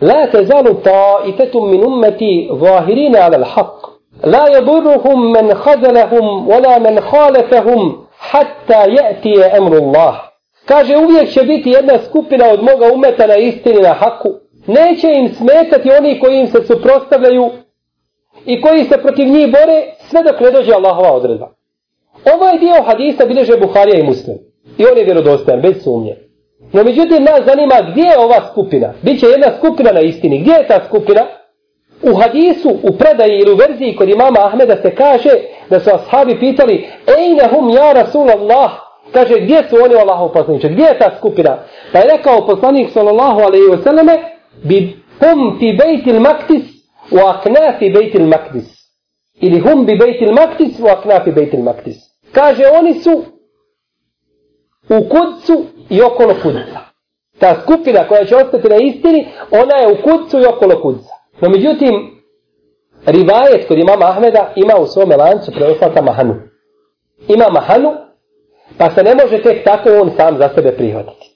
لا 0.00 0.26
تزال 0.26 0.82
طائفة 0.82 1.60
من 1.60 1.84
أمتي 1.84 2.48
ظاهرين 2.52 3.16
على 3.16 3.36
الحق 3.36 3.86
لا 4.24 4.44
يضرهم 4.56 5.32
من 5.32 5.54
خذلهم 5.54 6.48
ولا 6.48 6.78
من 6.78 7.00
خالفهم 7.00 8.06
حتى 8.18 8.86
يأتي 8.88 9.44
أمر 9.44 9.76
الله 9.78 10.20
kaže 10.66 10.96
uvijek 10.96 11.30
će 11.30 11.42
biti 11.42 11.70
jedna 11.70 11.98
skupina 11.98 12.48
od 12.50 12.62
moga 12.62 12.92
umeta 12.94 13.26
na 13.26 13.36
istini 13.36 13.80
na 13.82 13.92
haku 13.92 14.28
neće 14.66 15.08
im 15.12 15.28
smetati 15.28 15.90
oni 15.90 16.20
koji 16.20 16.38
im 16.38 16.46
se 16.46 16.66
suprostavljaju 16.66 17.50
i 18.46 18.60
koji 18.60 18.84
se 18.84 18.98
protiv 19.02 19.28
njih 19.28 19.46
bore 19.46 19.94
sve 19.98 20.22
dok 20.22 20.40
ne 20.40 20.50
dođe 20.50 20.72
Allahova 20.72 21.12
odredba 21.12 21.48
ovaj 22.34 22.58
dio 22.58 22.82
hadisa 22.86 23.26
bileže 23.26 23.56
Buharija 23.56 23.98
i 23.98 24.06
Muslim 24.06 24.36
i 24.78 24.86
on 24.86 24.98
je 24.98 25.04
vjerodostojan 25.04 25.60
bez 25.60 25.82
sumnje 25.84 26.16
No 26.73 26.83
međutim 26.83 27.23
nas 27.23 27.41
zanima 27.45 27.75
gdje 27.91 28.03
je 28.03 28.19
ova 28.19 28.39
skupina. 28.51 28.93
Biće 29.01 29.25
jedna 29.25 29.47
skupina 29.57 29.91
na 29.91 30.01
istini. 30.01 30.39
Gdje 30.39 30.51
je 30.51 30.67
ta 30.67 30.79
skupina? 30.87 31.21
U 32.01 32.15
hadisu, 32.15 32.69
u 32.69 32.97
predaji 32.97 33.39
ili 33.39 33.51
u 33.51 33.55
verziji 33.55 33.95
kod 33.95 34.09
imama 34.09 34.39
Ahmeda 34.45 34.75
se 34.81 34.95
kaže 34.95 35.29
da 35.69 35.79
su 35.79 35.89
ashabi 35.93 36.39
pitali 36.39 36.87
Ejne 37.17 37.43
hum 37.51 37.69
ja 37.69 37.93
Rasulallah 37.93 38.71
Kaže 39.11 39.39
gdje 39.39 39.63
su 39.69 39.75
oni 39.85 39.95
Allahu 39.95 40.33
poslaniče? 40.33 40.69
Gdje 40.69 40.83
je 40.83 40.99
ta 40.99 41.15
skupina? 41.17 41.57
Pa 41.91 41.99
je 41.99 42.17
rekao 42.17 42.45
poslanik 42.45 42.89
sallallahu 42.89 43.39
alaihi 43.39 43.65
wa 43.65 43.83
sallame 43.83 44.17
bi 44.63 44.97
hum 45.19 45.59
fi 45.59 45.77
bejtil 45.77 46.19
maktis 46.19 46.63
u 47.11 47.17
aknafi 47.17 47.89
bejtil 47.89 48.27
maktis. 48.27 48.65
Ili 49.41 49.59
hum 49.59 49.85
bi 49.85 49.97
bejtil 49.97 50.31
maktis 50.31 50.79
u 50.79 50.87
aknafi 50.87 51.31
bejtil 51.31 51.59
maktis. 51.59 51.97
Kaže 52.31 52.63
oni 52.79 52.93
su 52.93 53.23
u 54.89 55.09
kudcu 55.09 55.65
i 55.89 56.01
okolo 56.01 56.33
kudca. 56.43 56.79
Ta 57.39 57.61
skupina 57.61 58.07
koja 58.07 58.25
će 58.25 58.35
ostati 58.35 58.69
na 58.69 58.75
istini, 58.75 59.27
ona 59.51 59.75
je 59.75 59.93
u 59.93 60.01
kudcu 60.03 60.39
i 60.39 60.45
okolo 60.45 60.81
kudca. 60.81 61.13
No 61.41 61.49
međutim, 61.49 62.21
rivajet 63.05 63.67
kod 63.67 63.77
imama 63.77 64.05
Ahmeda 64.05 64.53
ima 64.55 64.73
u 64.79 64.85
svome 64.85 65.15
lancu 65.15 65.51
preoslata 65.51 66.01
Mahanu. 66.01 66.35
Ima 67.27 67.45
Mahanu, 67.51 67.91
pa 68.77 68.89
se 68.89 69.03
ne 69.03 69.15
može 69.15 69.41
tek 69.41 69.63
tako 69.63 69.89
on 70.01 70.11
sam 70.17 70.37
za 70.37 70.49
sebe 70.55 70.71
prihvatiti. 70.71 71.29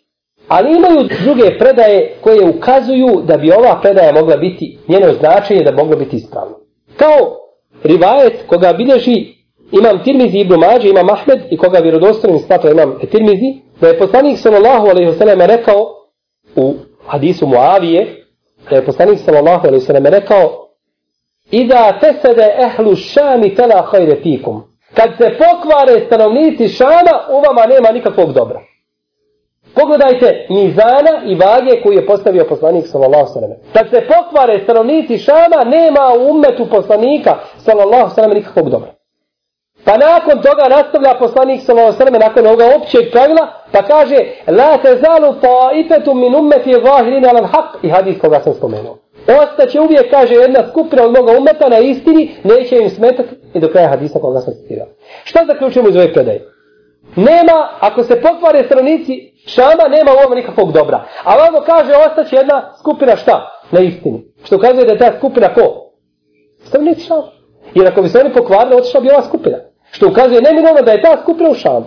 Ali 0.47 0.77
imaju 0.77 1.07
druge 1.23 1.57
predaje 1.57 2.15
koje 2.21 2.49
ukazuju 2.49 3.21
da 3.23 3.37
bi 3.37 3.51
ova 3.51 3.79
predaja 3.81 4.13
mogla 4.13 4.37
biti, 4.37 4.79
njeno 4.87 5.13
značenje 5.13 5.63
da 5.63 5.71
moglo 5.71 5.95
biti 5.95 6.15
ispravno. 6.15 6.55
Kao 6.97 7.37
rivajet 7.83 8.43
koga 8.47 8.73
bilježi 8.73 9.42
imam 9.71 10.03
Tirmizi 10.03 10.37
ibn 10.37 10.55
Mađe, 10.59 10.89
imam 10.89 11.09
Ahmed 11.09 11.39
i 11.49 11.57
koga 11.57 11.79
vjerodostavim 11.79 12.39
smatra 12.39 12.71
imam 12.71 12.99
Tirmizi, 13.11 13.61
da 13.81 13.87
je 13.87 13.99
poslanik 13.99 14.37
sallallahu 14.37 14.87
alaihi 14.87 15.11
wasallam 15.11 15.45
rekao 15.45 15.87
u 16.55 16.73
hadisu 17.07 17.47
Muavije, 17.47 18.25
da 18.69 18.75
je 18.75 18.85
poslanik 18.85 19.19
sallallahu 19.19 19.67
alaihi 19.67 19.85
wasallam 19.85 20.09
rekao 20.09 20.63
Ida 21.51 21.99
tesede 22.01 22.55
ehlu 22.65 22.95
šami 22.95 23.55
tela 23.55 23.81
hajre 23.91 24.15
fikum. 24.23 24.63
Kad 24.93 25.09
se 25.17 25.37
pokvare 25.37 26.05
stanovnici 26.05 26.67
šama, 26.67 27.13
u 27.29 27.35
vama 27.47 27.65
nema 27.65 27.91
nikakvog 27.91 28.33
dobra. 28.33 28.61
Pogledajte 29.75 30.47
mizana 30.49 31.13
i 31.25 31.35
vage 31.35 31.81
koji 31.83 31.95
je 31.95 32.05
postavio 32.05 32.45
poslanik 32.49 32.87
sallallahu 32.87 33.33
sallam. 33.33 33.51
Kad 33.73 33.89
se 33.89 34.07
pokvare 34.07 34.63
stanovnici 34.63 35.17
šama, 35.17 35.63
nema 35.65 36.13
u 36.19 36.31
umetu 36.31 36.65
poslanika 36.69 37.39
sallallahu 37.57 38.15
sallam 38.15 38.31
nikakvog 38.31 38.69
dobra. 38.69 38.91
Pa 39.85 39.97
nakon 39.97 40.41
toga 40.41 40.65
nastavlja 40.69 41.13
poslanik 41.19 41.61
sallallahu 41.61 41.95
alejhi 42.01 42.13
ve 42.13 42.19
nakon 42.19 42.47
ovoga 42.47 42.65
općeg 42.75 43.11
pravila, 43.11 43.47
pa 43.71 43.83
kaže 43.83 44.17
la 44.47 44.77
tazalu 44.77 45.35
ta'ifatu 45.41 46.13
min 46.13 46.35
ummati 46.35 46.75
zahirin 46.85 47.25
ala 47.25 47.41
al-haq 47.41 47.67
i 47.81 47.89
hadis 47.89 48.19
koga 48.21 48.39
sam 48.39 48.53
spomenuo. 48.53 48.97
Ostaće 49.27 49.79
uvijek, 49.79 50.11
kaže, 50.11 50.33
jedna 50.33 50.67
skupina 50.69 51.03
od 51.03 51.11
moga 51.11 51.37
umeta 51.37 51.69
na 51.69 51.79
istini, 51.79 52.35
neće 52.43 52.75
im 52.77 52.89
smetati 52.89 53.29
i 53.53 53.59
do 53.59 53.67
kraja 53.67 53.89
hadisa 53.89 54.19
koga 54.19 54.41
sam 54.41 54.53
citirao. 54.53 54.87
Šta 55.23 55.45
zaključujemo 55.47 55.89
iz 55.89 55.95
ove 55.95 56.13
predaje? 56.13 56.47
Nema, 57.15 57.69
ako 57.79 58.03
se 58.03 58.21
pokvare 58.21 58.63
stranici 58.63 59.33
šama, 59.47 59.87
nema 59.89 60.11
u 60.11 60.25
ovom 60.25 60.37
nikakvog 60.37 60.71
dobra. 60.71 61.03
A 61.23 61.35
vamo 61.35 61.59
kaže, 61.65 61.93
ostaće 62.09 62.35
jedna 62.35 62.73
skupina 62.79 63.15
šta? 63.15 63.61
Na 63.71 63.79
istini. 63.79 64.23
Što 64.43 64.59
kaže 64.59 64.85
da 64.85 64.91
je 64.91 64.97
ta 64.97 65.11
skupina 65.17 65.53
ko? 65.53 65.91
Stranici 66.63 67.01
šama. 67.01 67.23
Jer 67.75 67.87
ako 67.87 68.01
bi 68.01 68.09
se 68.09 68.19
oni 68.19 68.33
pokvarili, 68.33 68.75
otišla 68.75 68.99
bi 69.01 69.09
ova 69.09 69.21
skupina. 69.21 69.57
Što 69.95 70.07
ukazuje 70.07 70.41
neminovno 70.41 70.81
da 70.81 70.91
je 70.91 71.01
ta 71.01 71.17
skupina 71.21 71.49
u 71.49 71.53
šamu. 71.53 71.85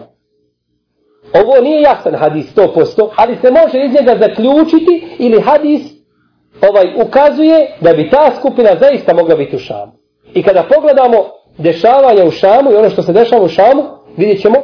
Ovo 1.35 1.61
nije 1.63 1.81
jasan 1.83 2.15
hadis 2.15 2.47
100%, 2.57 3.09
ali 3.17 3.37
se 3.37 3.51
može 3.51 3.85
iz 3.85 3.93
njega 3.93 4.17
zaključiti 4.21 5.17
ili 5.19 5.41
hadis 5.41 5.83
ovaj 6.69 6.87
ukazuje 7.07 7.77
da 7.81 7.93
bi 7.93 8.11
ta 8.11 8.33
skupina 8.39 8.71
zaista 8.81 9.15
mogla 9.15 9.37
biti 9.37 9.57
u 9.57 9.59
šamu. 9.59 9.93
I 10.35 10.43
kada 10.43 10.69
pogledamo 10.75 11.19
dešavanja 11.59 12.25
u 12.25 12.31
šamu 12.31 12.73
i 12.73 12.77
ono 12.77 12.91
što 12.91 13.03
se 13.03 13.13
dešava 13.13 13.43
u 13.45 13.49
šamu, 13.49 13.83
vidjet 14.17 14.41
ćemo 14.43 14.57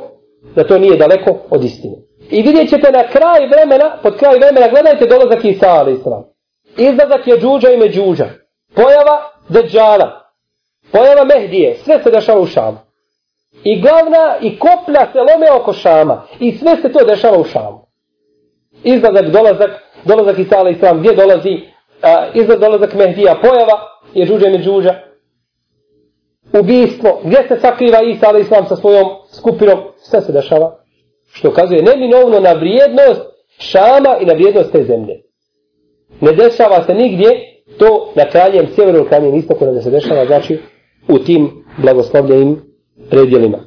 da 0.55 0.67
to 0.67 0.79
nije 0.79 0.97
daleko 0.97 1.37
od 1.51 1.65
istine. 1.65 1.97
I 2.31 2.43
vidjet 2.43 2.69
ćete 2.69 2.93
na 2.93 3.03
kraj 3.09 3.47
vremena, 3.47 3.99
pod 4.03 4.17
kraj 4.17 4.37
vremena, 4.37 4.69
gledajte 4.69 5.07
dolazak 5.07 5.45
Isa 5.45 5.69
ali 5.69 5.93
islam. 5.93 6.25
Izlazak 6.77 7.27
je 7.27 7.39
džuđa 7.39 7.71
i 7.71 7.77
međuđa. 7.77 8.29
Pojava 8.75 9.17
Dejjala. 9.49 10.11
Pojava 10.93 11.25
Mehdije. 11.25 11.77
Sve 11.85 12.03
se 12.03 12.11
dešava 12.11 12.41
u 12.41 12.47
šamu. 12.47 12.79
I 13.65 13.81
glavna 13.81 14.37
i 14.41 14.59
koplja 14.59 15.07
se 15.13 15.19
lome 15.19 15.53
oko 15.61 15.73
Šama. 15.73 16.23
I 16.41 16.53
sve 16.53 16.77
se 16.77 16.93
to 16.93 17.05
dešava 17.05 17.39
u 17.39 17.45
Šamu. 17.45 17.87
Izlazak, 18.85 19.27
dolazak, 19.27 19.71
dolazak 20.05 20.39
Isa 20.39 20.59
alaih 20.59 20.77
sallam, 20.81 20.99
gdje 20.99 21.15
dolazi, 21.15 21.61
a, 22.03 22.27
izlaz, 22.35 22.61
dolazak 22.61 22.95
Mehdija, 22.95 23.39
pojava 23.43 23.79
je 24.15 24.27
džuđe 24.27 24.51
međuđa. 24.51 24.95
Ubijstvo, 26.61 27.21
gdje 27.25 27.49
se 27.49 27.61
sakriva 27.61 28.03
Isa 28.03 28.29
alaih 28.29 28.47
sallam 28.49 28.67
sa 28.67 28.77
svojom 28.77 29.07
skupinom, 29.33 29.79
sve 29.97 30.21
se 30.21 30.33
dešava. 30.33 30.79
Što 31.33 31.53
kazuje 31.53 31.83
neminovno 31.83 32.41
na 32.41 32.53
vrijednost 32.53 33.23
Šama 33.59 34.19
i 34.21 34.25
na 34.25 34.33
vrijednost 34.33 34.73
te 34.73 34.85
zemlje. 34.85 35.21
Ne 36.21 36.33
dešava 36.33 36.83
se 36.87 36.95
nigdje 36.95 37.29
to 37.79 38.13
na 38.15 38.25
kraljem 38.29 38.67
sjeveru 38.75 39.09
kraljem 39.09 39.35
istoku 39.35 39.65
da 39.65 39.81
se 39.81 39.91
dešava, 39.91 40.27
znači 40.27 40.59
u 41.09 41.19
tim 41.19 41.65
blagoslovljenim 41.79 42.72
predjelima. 43.13 43.59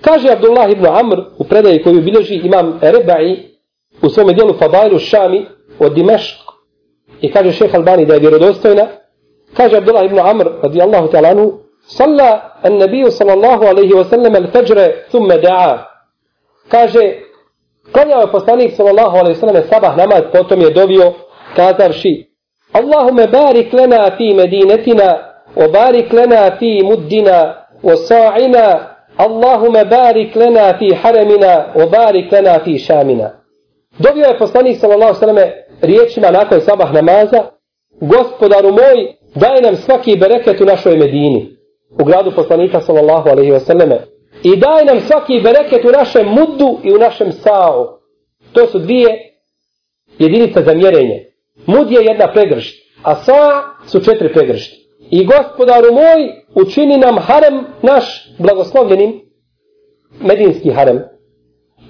Kaže 0.00 0.32
Abdullah 0.32 0.70
ibn 0.70 0.86
Amr 0.86 1.18
u 1.38 1.44
predaji 1.44 1.82
koju 1.82 2.00
bilježi 2.00 2.34
imam 2.34 2.78
Rebai 2.82 3.36
u 4.02 4.08
svome 4.08 4.32
dijelu 4.32 4.54
Fadailu 4.58 4.98
Šami 4.98 5.46
od 5.78 5.94
Dimešk 5.94 6.36
i 7.20 7.32
kaže 7.32 7.52
šeh 7.52 7.74
Albani 7.74 8.06
da 8.06 8.14
je 8.14 8.20
vjerodostojna 8.20 8.86
kaže 9.56 9.76
Abdullah 9.76 10.04
ibn 10.04 10.18
Amr 10.18 10.46
radijallahu 10.62 11.08
ta'ala 11.08 11.28
anhu 11.28 11.52
salla 11.86 12.58
an 12.62 12.78
nabiju 12.78 13.10
sallallahu 13.10 13.64
alaihi 13.64 13.94
wa 13.94 14.04
sallam 14.04 14.34
al 14.34 14.46
fajre 14.52 15.04
thumme 15.10 15.38
da'a 15.38 15.78
kaže 16.68 17.14
klanjao 17.92 18.20
je 18.20 18.32
poslanik 18.32 18.72
sallallahu 18.76 19.16
alaihi 19.16 19.36
wa 19.36 19.40
sallam 19.40 19.62
sabah 19.70 19.96
namaz 19.96 20.22
potom 20.32 20.60
je 20.60 20.70
dovio 20.70 21.12
kazavši 21.56 22.26
Allahume 22.72 23.26
barik 23.26 23.72
lena 23.72 24.10
fi 24.16 24.34
medinetina 24.34 25.18
barik 25.72 26.12
lena 26.12 26.56
fi 26.58 26.82
muddina 27.82 27.96
sa'ina 27.96 28.96
Allahume 29.16 29.84
barik 29.84 30.36
lena 30.36 30.78
fi 30.78 30.94
haramina 30.94 31.72
o 31.74 31.86
barik 31.86 32.32
lena 32.32 32.60
fi 32.64 32.78
šamina 32.78 33.30
Dovio 33.98 34.26
je 34.26 34.38
poslanik 34.38 34.80
sallallahu 34.80 35.14
sallam 35.14 35.36
riječima 35.82 36.30
nakon 36.30 36.60
sabah 36.60 36.92
namaza 36.92 37.56
Gospodaru 38.00 38.72
moj, 38.72 39.16
daj 39.34 39.60
nam 39.62 39.76
svaki 39.76 40.16
bereket 40.16 40.60
u 40.60 40.64
našoj 40.64 40.96
Medini, 40.96 41.56
u 42.00 42.04
gradu 42.04 42.32
poslanika 42.34 42.80
sallallahu 42.80 43.28
alaihi 43.28 43.52
wa 43.52 43.60
sallame. 43.60 43.98
I 44.42 44.56
daj 44.56 44.84
nam 44.84 45.00
svaki 45.00 45.40
bereket 45.40 45.84
u 45.84 45.90
našem 45.90 46.26
muddu 46.26 46.80
i 46.82 46.92
u 46.92 46.98
našem 46.98 47.32
sao. 47.32 47.98
To 48.52 48.66
su 48.66 48.78
dvije 48.78 49.32
jedinice 50.18 50.62
za 50.62 50.74
mjerenje. 50.74 51.24
Mud 51.66 51.90
je 51.90 52.04
jedna 52.04 52.32
pregršt, 52.32 52.74
a 53.02 53.14
sa 53.14 53.62
su 53.86 54.00
četiri 54.00 54.32
pregršti. 54.32 54.85
I 55.10 55.26
gospodaru 55.26 55.92
moj, 55.92 56.42
učini 56.54 56.98
nam 56.98 57.18
harem 57.18 57.64
naš 57.82 58.34
blagoslovljenim, 58.38 59.20
medinski 60.20 60.70
harem, 60.70 61.02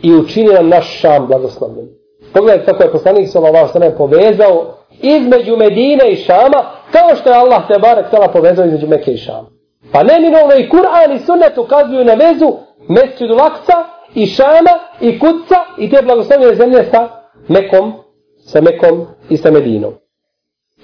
i 0.03 0.15
učini 0.15 0.53
nam 0.53 0.69
naš 0.69 1.01
šam 1.01 1.27
blagoslovljenim. 1.27 1.91
Pogledajte 2.33 2.73
kako 2.73 2.83
je 2.83 2.93
poslanik 2.93 3.29
sallallahu 3.29 3.71
alejhi 3.75 3.93
ve 3.93 3.99
povezao 3.99 4.75
između 5.03 5.57
Medine 5.57 6.11
i 6.11 6.17
Šama, 6.17 6.71
kao 6.93 7.17
što 7.17 7.31
je 7.31 7.37
Allah 7.37 7.69
te 7.69 7.79
barek 7.79 8.11
tela 8.11 8.29
povezao 8.29 8.67
između 8.67 8.87
Mekke 8.87 9.13
i 9.13 9.17
Šama. 9.17 9.49
Pa 9.93 10.03
neminovno 10.03 10.55
i 10.55 10.69
Kur'an 10.69 11.17
i 11.17 11.19
Sunnet 11.19 11.59
ukazuju 11.59 12.05
na 12.05 12.15
vezu 12.15 12.53
Mesčidu 12.89 13.35
Laksa 13.35 13.85
i 14.15 14.27
Šama 14.27 14.75
i 15.01 15.19
Kutca 15.19 15.57
i 15.79 15.91
te 15.91 16.03
blagoslovljene 16.03 16.55
zemlje 16.55 16.85
sa 16.91 17.09
Mekom, 17.49 17.93
sa 18.39 18.61
Mekom 18.61 19.07
i 19.29 19.37
sa 19.37 19.51
Medinom. 19.51 19.95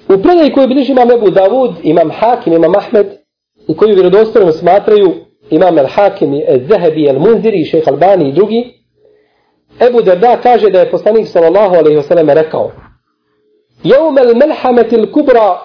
U 0.09 0.23
predaji 0.23 0.53
koju 0.53 0.69
biliš 0.69 0.89
imam 0.89 1.11
Ebu 1.11 1.31
Davud, 1.31 1.71
imam 1.83 2.11
Hakim, 2.11 2.53
imam 2.53 2.75
Ahmed 2.77 3.07
i 3.69 3.77
koju 3.77 3.95
vjerodostojno 3.95 4.53
smatraju 4.53 5.13
imam 5.51 5.79
El 5.79 5.87
Hakim, 5.87 6.35
El 6.35 6.61
Zehebi, 6.69 7.07
El 7.09 7.19
Munziri, 7.19 7.65
Šeha 7.65 7.91
Albani 7.91 8.29
i 8.29 8.33
drugi, 8.33 8.65
Ebu 9.81 10.03
Derda 10.03 10.37
kaže 10.43 10.71
da 10.71 10.81
je 10.81 10.91
poslanik 10.91 11.27
sallallahu 11.29 11.75
alaihi 11.75 11.97
wa 11.97 12.03
sallam 12.03 12.29
rekao 12.31 12.71
يوم 13.85 14.19
الملحمة 14.19 14.89
الكبرى 14.93 15.61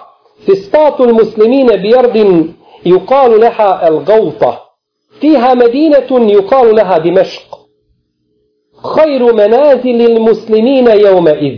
فسطاط 0.46 1.00
المسلمين 1.00 1.66
بيرض 1.66 2.46
يقال 2.86 3.40
لها 3.40 3.88
الغوطة 3.88 4.60
فيها 5.20 5.54
مدينة 5.54 6.30
يقال 6.32 6.76
لها 6.76 6.98
دمشق 6.98 7.58
خير 8.96 9.32
منازل 9.34 10.00
المسلمين 10.10 10.86
يومئذ 10.88 11.56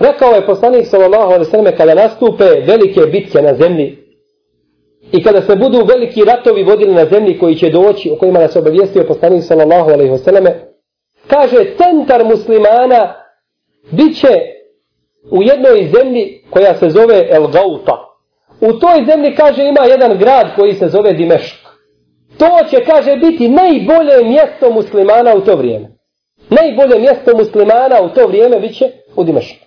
Rekao 0.00 0.34
je 0.34 0.46
poslanik 0.46 0.86
sallallahu 0.86 1.24
alejhi 1.24 1.44
ve 1.44 1.50
selleme 1.50 1.76
kada 1.76 1.94
nastupe 1.94 2.44
velike 2.44 3.00
bitke 3.00 3.42
na 3.42 3.54
zemlji 3.54 3.98
i 5.12 5.22
kada 5.22 5.42
se 5.42 5.56
budu 5.56 5.84
veliki 5.84 6.24
ratovi 6.24 6.62
vodili 6.64 6.94
na 6.94 7.06
zemlji 7.06 7.38
koji 7.38 7.54
će 7.54 7.70
doći, 7.70 8.10
o 8.10 8.16
kojima 8.16 8.40
nas 8.40 8.56
obavijestio 8.56 9.04
poslanik 9.08 9.44
sallallahu 9.44 9.90
alejhi 9.90 10.12
ve 10.12 10.18
selleme, 10.18 10.60
kaže 11.26 11.56
centar 11.76 12.24
muslimana 12.24 13.14
biće 13.90 14.54
u 15.30 15.42
jednoj 15.42 15.90
zemlji 15.94 16.42
koja 16.50 16.74
se 16.74 16.90
zove 16.90 17.28
El 17.30 17.46
Gauta. 17.46 18.14
U 18.60 18.72
toj 18.72 19.04
zemlji, 19.10 19.34
kaže, 19.34 19.62
ima 19.64 19.84
jedan 19.84 20.18
grad 20.18 20.46
koji 20.56 20.74
se 20.74 20.88
zove 20.88 21.12
Dimešk. 21.12 21.64
To 22.38 22.50
će, 22.70 22.84
kaže, 22.84 23.16
biti 23.16 23.48
najbolje 23.48 24.24
mjesto 24.24 24.70
muslimana 24.70 25.34
u 25.34 25.40
to 25.40 25.56
vrijeme. 25.56 25.88
Najbolje 26.50 26.98
mjesto 27.00 27.36
muslimana 27.36 28.02
u 28.02 28.08
to 28.08 28.26
vrijeme 28.26 28.60
bit 28.60 28.76
će 28.76 28.90
u 29.16 29.24
Dimešku. 29.24 29.63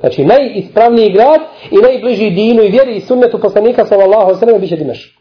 Znači, 0.00 0.24
najispravniji 0.24 1.12
grad 1.12 1.40
i 1.70 1.76
najbliži 1.76 2.30
dinu 2.30 2.62
i 2.62 2.70
vjeri 2.70 2.96
i 2.96 3.00
sunnetu 3.00 3.38
poslanika 3.38 3.86
sallallahu 3.86 4.34
sallam 4.34 4.60
bit 4.60 4.68
će 4.68 4.76
Dimešk. 4.76 5.18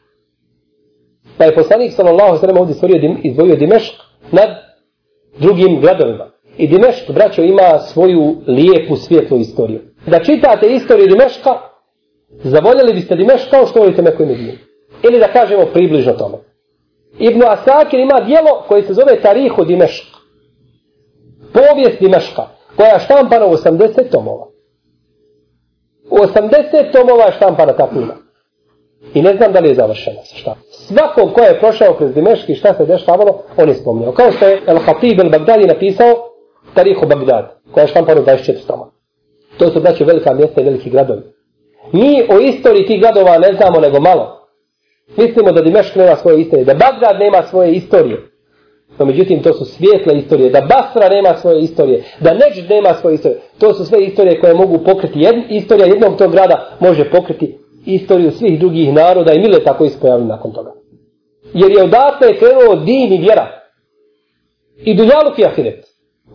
Pa 1.37 1.45
je 1.45 1.55
poslanik 1.55 1.91
sallallahu 1.91 2.37
sallam 2.37 2.57
ovdje 2.57 2.75
stvorio, 2.75 3.15
izdvojio 3.23 3.55
Dimešk 3.55 3.93
nad 4.31 4.49
drugim 5.37 5.81
gradovima. 5.81 6.31
I 6.57 6.67
Dimešk, 6.67 7.11
braćo, 7.11 7.43
ima 7.43 7.79
svoju 7.79 8.35
lijepu, 8.47 8.95
svijetlu 8.95 9.37
istoriju. 9.37 9.79
Da 10.05 10.23
čitate 10.23 10.67
istoriju 10.67 11.07
Dimeška, 11.07 11.51
zavoljeli 12.43 12.93
biste 12.93 13.15
Dimešk 13.15 13.49
kao 13.49 13.65
što 13.67 13.79
volite 13.79 14.01
Meku 14.01 14.23
i 14.23 14.25
Medinu. 14.25 14.51
Ili 15.03 15.19
da 15.19 15.27
kažemo 15.27 15.65
približno 15.73 16.13
tome. 16.13 16.37
Ibn 17.19 17.43
Asakir 17.43 17.99
ima 17.99 18.19
dijelo 18.19 18.63
koje 18.67 18.83
se 18.83 18.93
zove 18.93 19.21
Tarihu 19.21 19.65
Dimešk. 19.65 20.05
Povijest 21.53 21.99
Dimeška, 21.99 22.43
koja 22.75 22.89
je 22.89 22.99
štampana 22.99 23.45
u 23.45 23.51
80 23.51 24.09
tomova. 24.11 24.52
80 26.09 26.91
tomova 26.91 27.25
je 27.25 27.31
štampana 27.31 27.73
ta 27.73 27.89
knjiga. 27.89 28.15
I 29.13 29.21
ne 29.21 29.35
znam 29.35 29.53
da 29.53 29.59
li 29.59 29.69
je 29.69 29.75
završena 29.75 30.21
sa 30.23 30.35
šta. 30.35 30.55
Svakom 30.71 31.33
ko 31.33 31.41
je 31.41 31.59
prošao 31.59 31.93
kroz 31.93 32.13
Dimeški 32.13 32.55
šta 32.55 32.73
se 32.73 32.85
dešavalo, 32.85 33.41
on 33.57 33.69
je 33.69 33.75
spomnio. 33.75 34.11
Kao 34.11 34.31
što 34.31 34.47
je 34.47 34.61
El 34.67 34.77
Hatib 34.79 35.19
El 35.19 35.29
Bagdadi 35.29 35.67
napisao 35.67 36.15
Tarihu 36.73 37.05
Bagdad, 37.07 37.55
koja 37.71 37.81
je 37.81 37.87
štampana 37.87 38.21
24 38.21 38.67
toma. 38.67 38.85
To 39.57 39.69
su 39.69 39.79
znači 39.79 40.03
velika 40.03 40.33
mjesta 40.33 40.61
i 40.61 40.63
veliki 40.63 40.89
gradovi. 40.89 41.21
Mi 41.91 42.27
o 42.29 42.39
istoriji 42.39 42.87
tih 42.87 43.01
gradova 43.01 43.37
ne 43.37 43.53
znamo 43.53 43.79
nego 43.79 43.99
malo. 43.99 44.47
Mislimo 45.17 45.51
da 45.51 45.61
Dimešk 45.61 45.95
nema 45.95 46.15
svoje 46.15 46.41
istorije, 46.41 46.65
da 46.65 46.73
Bagdad 46.73 47.19
nema 47.19 47.43
svoje 47.43 47.71
istorije. 47.71 48.32
No 48.99 49.05
međutim, 49.05 49.43
to 49.43 49.53
su 49.53 49.65
svijetle 49.65 50.17
istorije, 50.17 50.49
da 50.49 50.61
Basra 50.61 51.09
nema 51.09 51.37
svoje 51.37 51.61
istorije, 51.61 52.03
da 52.19 52.33
Neđd 52.33 52.69
nema 52.69 52.93
svoje 52.93 53.13
istorije. 53.15 53.41
To 53.59 53.73
su 53.73 53.85
sve 53.85 54.03
istorije 54.03 54.39
koje 54.39 54.53
mogu 54.53 54.79
pokriti. 54.85 55.19
Jed, 55.19 55.35
istorija 55.49 55.87
jednog 55.87 56.17
tog 56.17 56.31
grada 56.31 56.77
može 56.79 57.11
pokriti 57.11 57.57
istoriju 57.85 58.31
svih 58.31 58.59
drugih 58.59 58.93
naroda 58.93 59.33
i 59.33 59.39
mileta 59.39 59.77
koji 59.77 59.89
se 59.89 59.99
pojavili 59.99 60.27
nakon 60.27 60.53
toga. 60.53 60.71
Jer 61.53 61.71
je 61.71 61.83
odatle 61.83 62.37
krenuo 62.37 62.75
din 62.75 63.13
i 63.13 63.17
vjera. 63.17 63.47
I 64.77 64.95
dunjaluk 64.95 65.39
i 65.39 65.45
ahiret. 65.45 65.85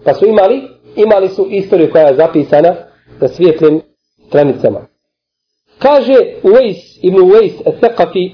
Pa 0.04 0.14
su 0.14 0.26
imali, 0.26 0.62
imali 0.96 1.28
su 1.28 1.46
istoriju 1.50 1.90
koja 1.92 2.06
je 2.06 2.16
zapisana 2.16 2.74
na 3.20 3.28
svijetlim 3.28 3.80
stranicama. 4.26 4.86
Kaže 5.78 6.14
Uwais 6.42 6.98
ibn 7.02 7.18
Uwais 7.18 7.62
al-Thaqafi, 7.64 8.30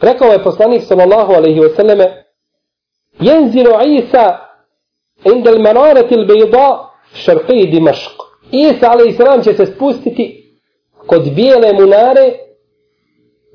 rekao 0.00 0.32
je 0.32 0.42
poslanik 0.42 0.82
sallallahu 0.82 1.32
alaihi 1.32 1.60
wasallame, 1.60 2.23
ينزل 3.20 3.72
عيسى 3.72 4.04
Isa 4.04 4.40
inda 5.24 5.50
al-manarati 5.50 6.14
al-bayda 6.14 6.90
šarqi 7.14 7.70
Dimašk. 7.70 8.16
Isa 8.52 8.90
alaihi 8.90 9.44
će 9.44 9.54
se 9.54 9.66
spustiti 9.66 10.24
kod 11.06 11.32
bijele 11.34 11.72
munare 11.72 12.32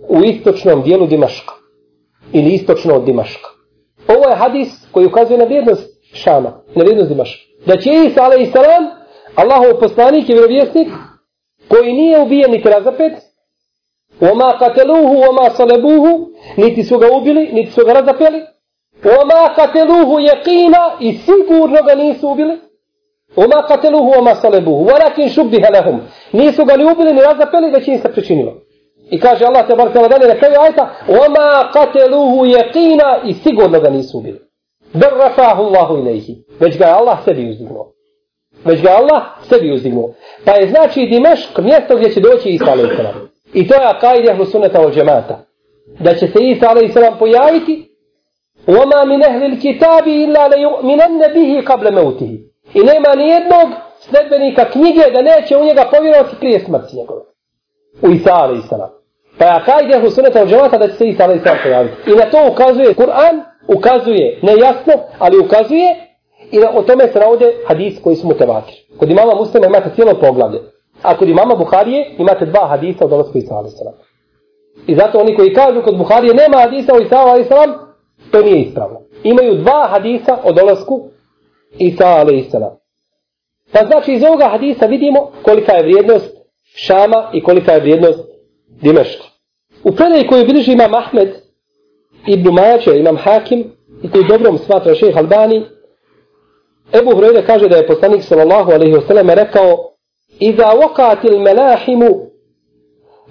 u 0.09 0.23
istočnom 0.23 0.83
dijelu 0.83 1.07
Dimaška. 1.07 1.53
Ili 2.33 2.53
istočno 2.53 2.95
od 2.95 3.03
Dimaška. 3.05 3.49
Ovo 4.07 4.29
je 4.29 4.35
hadis 4.35 4.69
koji 4.91 5.05
ukazuje 5.05 5.37
na 5.37 5.45
vrijednost 5.45 5.99
Šama, 6.13 6.49
na 6.75 6.83
vrijednost 6.83 7.09
Dimaška. 7.09 7.41
Da 7.65 7.77
će 7.77 7.89
Isa, 7.89 8.23
a.s. 8.23 8.51
salam, 8.51 8.83
Allahov 9.35 9.79
poslanik 9.79 10.29
i 10.29 10.33
vjerovjesnik, 10.33 10.87
koji 11.67 11.93
nije 11.93 12.21
ubijen 12.21 12.51
niti 12.51 12.69
razapet, 12.69 13.13
Oma 14.21 14.57
kateluhu, 14.59 15.15
oma 15.29 15.49
salebuhu, 15.49 16.29
niti 16.57 16.83
su 16.83 16.97
ga 16.97 17.07
ubili, 17.11 17.49
niti 17.53 17.71
su 17.71 17.85
ga 17.85 17.93
razapeli. 17.93 18.41
Oma 19.03 19.53
kateluhu 19.55 20.19
je 20.19 20.41
kina 20.43 20.97
i 20.99 21.13
sigurno 21.13 21.83
ga 21.87 21.95
nisu 21.95 22.29
ubili. 22.29 22.59
Oma 23.35 23.67
kateluhu 23.67 24.13
oma 24.19 24.35
salebuhu. 24.35 24.85
Varakin 24.85 25.29
šubdi 25.29 25.57
helehum. 25.63 26.01
Nisu 26.31 26.65
ga 26.65 26.77
ni 26.77 26.91
ubili 26.91 27.13
ni 27.13 27.21
razapeli 27.21 27.71
već 27.71 27.87
im 27.87 27.99
se 27.99 28.11
pričinilo. 28.11 28.53
I 29.11 29.19
kaže 29.19 29.45
Allah 29.45 29.67
te 29.67 29.75
bar 29.75 29.93
kala 29.93 30.07
na 30.07 30.35
kraju 30.35 30.55
ajta. 30.61 30.89
Oma 31.07 31.71
kateluhu 31.73 32.45
je 32.45 32.71
kina 32.71 33.19
i 33.25 33.33
sigurno 33.33 33.79
ga 33.79 33.89
nisu 33.89 34.17
ubili. 34.17 34.39
Bar 34.93 35.13
rafahu 35.17 35.63
Allahu 35.63 35.97
ilaihi. 35.97 36.35
Već 36.59 36.77
ga 36.77 36.85
je 36.85 36.93
Allah 36.93 37.17
sebi 37.25 37.49
uzdignuo. 37.49 37.91
Već 38.65 38.81
ga 38.81 38.89
Allah 38.89 39.23
sebi 39.49 39.71
uzdignuo. 39.71 40.13
Pa 40.45 40.51
je 40.51 40.67
znači 40.67 41.05
Dimešk 41.05 41.57
mjesto 41.57 41.95
gdje 41.95 42.09
će 42.09 42.19
doći 42.19 42.49
Isa 42.49 42.71
alaih 42.71 42.91
I 43.53 43.67
to 43.67 43.75
je 43.75 43.87
akajdi 43.87 44.29
ahlu 44.29 44.45
sunnata 44.45 44.81
od 44.81 44.93
džemata. 44.93 45.45
Da 45.99 46.13
će 46.13 46.27
se 46.27 46.39
Isa 46.41 46.69
alaih 46.69 46.91
pojaviti 47.19 47.88
وَمَا 48.68 49.04
مِنْ 49.04 49.24
أَهْلِ 49.24 49.42
الْكِتَابِ 49.52 50.06
إِلَّا 50.06 50.48
لَيُؤْمِنَنَّ 50.48 51.22
بِهِ 51.34 51.50
قَبْلَ 51.70 51.86
مَوْتِهِ 51.92 52.32
I 52.74 52.80
nema 52.80 53.14
ni 53.16 53.28
jednog 53.28 53.68
sledbenika 53.98 54.64
knjige 54.64 55.04
da 55.14 55.22
neće 55.22 55.56
u 55.56 55.64
njega 55.64 55.84
povjerovati 55.92 56.36
prije 56.36 56.60
smrti 56.60 56.96
njegove. 56.96 57.20
U 58.02 58.10
Isa 58.10 58.34
a.s. 58.34 58.70
Pa 59.38 59.44
je 59.44 59.50
akajd 59.50 59.94
ahlu 59.94 60.10
sunnata 60.10 60.42
od 60.42 60.48
džemata 60.48 60.78
da 60.78 60.88
će 60.88 60.94
se 60.94 61.08
Isa 61.08 61.24
a.s. 61.24 61.62
pojaviti. 61.62 62.10
I 62.10 62.14
na 62.14 62.30
to 62.30 62.38
ukazuje 62.52 62.94
Kur'an, 62.94 63.36
ukazuje, 63.76 64.38
ne 64.42 64.52
jasno, 64.52 64.92
ali 65.18 65.38
ukazuje 65.38 66.04
I 66.50 66.58
o 66.74 66.82
tome 66.82 67.08
se 67.12 67.18
navode 67.18 67.54
hadis 67.66 68.02
koji 68.02 68.16
su 68.16 68.26
mutevatir. 68.26 68.74
Kod 68.98 69.10
imama 69.10 69.34
muslima 69.34 69.66
imate 69.66 69.90
cijelo 69.94 70.14
poglavlje. 70.20 70.60
A 71.02 71.16
kod 71.16 71.28
imama 71.28 71.54
Buharije 71.54 72.14
imate 72.18 72.46
dva 72.46 72.66
hadisa 72.68 73.04
od 73.04 73.10
dolazku 73.10 73.38
Isa 73.38 73.54
a.s. 73.54 73.74
I 74.86 74.94
zato 74.94 75.18
oni 75.18 75.36
koji 75.36 75.54
kažu 75.54 75.82
kod 75.82 75.98
Buharije 75.98 76.34
nema 76.34 76.56
hadisa 76.58 76.94
o 76.94 77.00
Isa 77.00 77.16
a.s. 77.16 77.50
to 78.31 78.41
nije 78.41 78.61
ispravno. 78.61 78.99
Imaju 79.23 79.55
dva 79.55 79.87
hadisa 79.89 80.37
o 80.43 80.51
dolazku 80.51 81.07
Isa 81.77 82.07
a.s. 82.07 82.51
Pa 83.71 83.85
znači 83.85 84.13
iz 84.13 84.23
ovoga 84.23 84.47
hadisa 84.47 84.85
vidimo 84.85 85.31
kolika 85.43 85.73
je 85.73 85.83
vrijednost 85.83 86.35
Šama 86.75 87.29
i 87.33 87.43
kolika 87.43 87.71
je 87.71 87.79
vrijednost 87.79 88.19
Dimeška. 88.81 89.23
U 89.83 89.91
predaji 89.91 90.27
koju 90.27 90.45
bilježi 90.45 90.71
imam 90.71 90.93
Ahmed, 90.93 91.29
Ibn 92.27 92.49
Mađe, 92.53 92.99
imam 92.99 93.17
Hakim, 93.17 93.71
i 94.03 94.11
koji 94.11 94.23
dobrom 94.23 94.57
smatra 94.57 94.95
šeheh 94.95 95.17
Albani, 95.17 95.65
Ebu 96.93 97.15
Hrvede 97.15 97.45
kaže 97.45 97.67
da 97.67 97.75
je 97.75 97.87
poslanik 97.87 98.23
sallallahu 98.23 98.71
alaihi 98.71 98.93
wa 98.93 99.07
sallam 99.07 99.29
rekao 99.29 99.89
Iza 100.39 100.63
wakatil 100.63 101.39
melahimu 101.39 102.29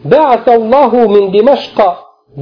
ba'ata 0.04 0.52
Allahu 0.52 1.08
min 1.08 1.30
Dimeška 1.30 1.96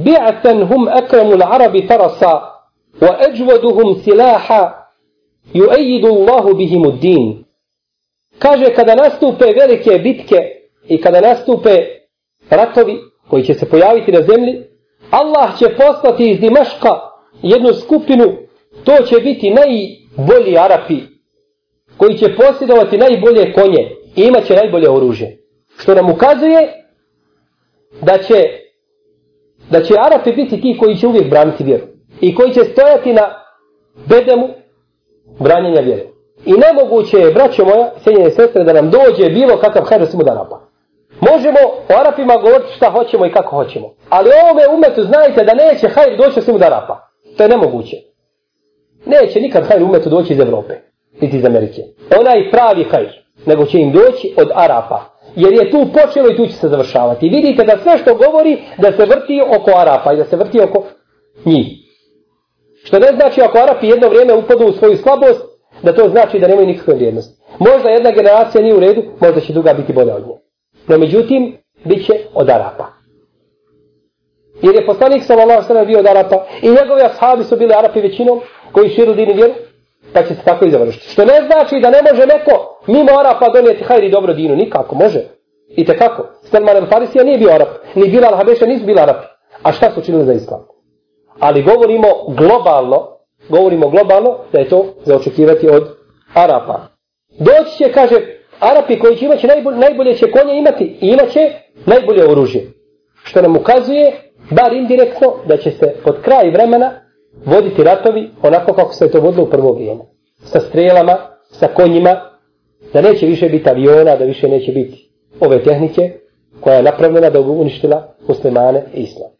bi'atan 0.05 0.67
hum 0.69 0.87
akramu 0.87 1.33
العرب 1.33 1.87
فرسا 1.89 2.57
wa 3.01 3.17
ajwaduhum 3.27 3.87
يؤيد 5.55 6.03
yu'ayidu 6.03 6.07
Allahu 6.07 6.49
الدين 6.49 6.99
din. 6.99 7.45
Kaže 8.39 8.73
kada 8.73 8.95
nastupe 8.95 9.45
velike 9.53 9.99
bitke 9.99 10.39
i 10.87 11.01
kada 11.01 11.21
nastupe 11.21 11.85
ratovi 12.49 12.97
koji 13.29 13.43
će 13.43 13.53
se 13.53 13.69
pojaviti 13.69 14.11
na 14.11 14.21
zemlji, 14.21 14.63
Allah 15.11 15.57
će 15.59 15.65
poslati 15.69 16.29
iz 16.29 16.39
Dimaška 16.39 16.89
jednu 17.41 17.73
skupinu, 17.73 18.25
to 18.83 19.03
će 19.05 19.15
biti 19.19 19.49
najbolji 19.49 20.57
Arapi, 20.57 20.99
koji 21.97 22.17
će 22.17 22.35
posjedovati 22.35 22.97
najbolje 22.97 23.53
konje 23.53 23.91
i 24.15 24.21
imat 24.21 24.45
će 24.45 24.55
najbolje 24.55 24.89
oružje. 24.89 25.37
Što 25.77 25.95
nam 25.95 26.09
ukazuje 26.09 26.73
da 28.01 28.17
će 28.17 28.66
da 29.69 29.83
će 29.83 29.93
Arapi 29.99 30.31
biti 30.31 30.61
ti 30.61 30.77
koji 30.79 30.95
će 30.95 31.07
uvijek 31.07 31.29
braniti 31.29 31.63
vjeru. 31.63 31.85
I 32.21 32.35
koji 32.35 32.53
će 32.53 32.63
stojati 32.63 33.13
na 33.13 33.43
bedemu 34.09 34.47
branjenja 35.39 35.81
vjeru. 35.81 36.09
I 36.45 36.53
nemoguće 36.53 37.17
je, 37.17 37.33
braćo 37.33 37.65
moja, 37.65 37.91
sjenjene 38.03 38.29
sestre, 38.29 38.63
da 38.63 38.73
nam 38.73 38.89
dođe 38.89 39.29
bilo 39.29 39.57
kakav 39.57 39.83
hajr 39.83 40.01
da 40.01 40.23
da 40.23 40.31
Arapa. 40.31 40.59
Možemo 41.21 41.59
o 41.89 41.99
Arapima 41.99 42.37
govoriti 42.37 42.73
šta 42.75 42.89
hoćemo 42.91 43.25
i 43.25 43.31
kako 43.31 43.55
hoćemo. 43.55 43.93
Ali 44.09 44.29
ovome 44.43 44.63
umetu 44.75 45.03
znajte 45.03 45.43
da 45.43 45.53
neće 45.53 45.87
hajr 45.87 46.17
doći 46.17 46.41
svemu 46.41 46.59
da 46.59 46.65
Arapa. 46.65 47.09
To 47.37 47.43
je 47.43 47.49
nemoguće. 47.49 47.97
Neće 49.05 49.39
nikad 49.39 49.67
hajr 49.67 49.83
umetu 49.83 50.09
doći 50.09 50.33
iz 50.33 50.39
Evrope 50.39 50.73
niti 51.21 51.37
iz 51.37 51.45
Amerike. 51.45 51.81
Onaj 52.19 52.51
pravi 52.51 52.83
hajr, 52.83 53.09
nego 53.45 53.65
će 53.65 53.79
im 53.79 53.91
doći 53.91 54.33
od 54.37 54.49
Arapa. 54.55 55.16
Jer 55.35 55.53
je 55.53 55.71
tu 55.71 55.85
počelo 55.93 56.29
i 56.29 56.37
tu 56.37 56.47
će 56.47 56.53
se 56.53 56.67
završavati. 56.67 57.29
Vidite 57.29 57.63
da 57.63 57.77
sve 57.83 57.97
što 57.97 58.15
govori, 58.15 58.57
da 58.77 58.91
se 58.91 59.05
vrti 59.05 59.41
oko 59.57 59.71
Arapa 59.75 60.13
i 60.13 60.17
da 60.17 60.25
se 60.25 60.35
vrti 60.35 60.59
oko 60.61 60.83
njih. 61.45 61.67
Što 62.83 62.99
ne 62.99 63.07
znači 63.15 63.41
ako 63.41 63.57
Arapi 63.57 63.87
jedno 63.87 64.09
vrijeme 64.09 64.33
upadu 64.33 64.65
u 64.65 64.71
svoju 64.71 64.97
slabost, 64.97 65.41
da 65.83 65.93
to 65.93 66.09
znači 66.09 66.39
da 66.39 66.47
nemaju 66.47 66.67
nikakve 66.67 66.93
vrijednosti. 66.93 67.41
Možda 67.59 67.89
jedna 67.89 68.11
generacija 68.11 68.61
nije 68.61 68.75
u 68.75 68.79
redu, 68.79 69.03
možda 69.19 69.41
će 69.41 69.53
druga 69.53 69.73
biti 69.73 69.93
bolja 69.93 70.15
od 70.15 70.27
nje. 70.27 70.33
No 70.87 70.97
međutim, 70.97 71.57
bit 71.83 72.05
će 72.05 72.13
od 72.33 72.49
Arapa. 72.49 72.85
Jer 74.61 74.75
je 74.75 74.85
poslanik 74.85 75.23
sallallahu 75.23 75.51
alejhi 75.51 75.63
ve 75.63 75.67
sellem 75.67 75.87
bio 75.87 75.99
od 75.99 76.07
Arapa 76.07 76.45
i 76.61 76.67
njegovi 76.67 77.01
ashabi 77.01 77.43
su 77.43 77.57
bili 77.57 77.73
Arapi 77.73 78.01
većinom 78.01 78.39
koji 78.71 78.89
širu 78.89 79.13
dini 79.13 79.33
vjeru 79.33 79.53
pa 80.13 80.23
će 80.23 80.35
se 80.35 80.41
tako 80.45 80.65
i 80.65 80.71
završiti. 80.71 81.09
Što 81.09 81.25
ne 81.25 81.33
znači 81.47 81.79
da 81.79 81.89
ne 81.89 81.99
može 82.11 82.25
neko 82.25 82.83
mimo 82.87 83.19
Arapa 83.19 83.49
donijeti 83.49 83.83
hajri 83.83 84.11
dobro 84.11 84.33
dinu, 84.33 84.55
nikako, 84.55 84.95
može. 84.95 85.19
I 85.69 85.85
te 85.85 85.97
kako? 85.97 86.23
Salman 86.41 86.75
al-Farisija 86.75 87.23
nije 87.23 87.37
bio 87.37 87.51
Arap, 87.51 87.69
ni 87.95 88.09
Bilal 88.09 88.35
Habeša 88.35 88.65
nisu 88.65 88.85
bili 88.85 88.99
Arapi. 88.99 89.27
A 89.63 89.71
šta 89.71 89.91
su 89.91 90.01
činili 90.01 90.25
za 90.25 90.33
islam? 90.33 90.59
Ali 91.39 91.63
govorimo 91.63 92.07
globalno, 92.27 93.07
govorimo 93.49 93.89
globalno 93.89 94.37
da 94.51 94.59
je 94.59 94.69
to 94.69 94.85
za 95.05 95.15
očekivati 95.15 95.69
od 95.69 95.87
Arapa. 96.33 96.87
Doći 97.39 97.77
će, 97.77 97.91
kaže, 97.91 98.15
Arapi 98.59 98.99
koji 98.99 99.15
će 99.15 99.25
imati 99.25 99.47
najbolje, 99.47 99.77
najbolje 99.77 100.15
će 100.15 100.31
konje 100.31 100.57
imati 100.57 100.83
i 101.01 101.07
imat 101.07 101.29
će 101.29 101.51
najbolje 101.85 102.31
oružje. 102.31 102.71
Što 103.23 103.41
nam 103.41 103.57
ukazuje, 103.57 104.31
bar 104.51 104.73
indirektno, 104.73 105.33
da 105.45 105.57
će 105.57 105.71
se 105.71 105.95
pod 106.03 106.21
kraj 106.21 106.49
vremena 106.49 107.06
voditi 107.45 107.83
ratovi 107.83 108.29
onako 108.41 108.73
kako 108.73 108.93
se 108.93 109.05
je 109.05 109.11
to 109.11 109.19
vodilo 109.19 109.43
u 109.43 109.49
prvo 109.49 109.71
vrijeme. 109.71 110.01
Sa 110.39 110.59
strelama, 110.59 111.17
sa 111.51 111.67
konjima, 111.67 112.21
da 112.93 113.01
neće 113.01 113.25
više 113.25 113.49
biti 113.49 113.69
aviona, 113.69 114.15
da 114.15 114.25
više 114.25 114.47
neće 114.47 114.71
biti 114.71 115.09
ove 115.39 115.63
tehnike 115.63 116.13
koja 116.59 116.75
je 116.75 116.83
napravljena 116.83 117.29
da 117.29 117.39
uništila 117.39 118.15
muslimane 118.27 118.83
i 118.93 119.01
islam. 119.01 119.31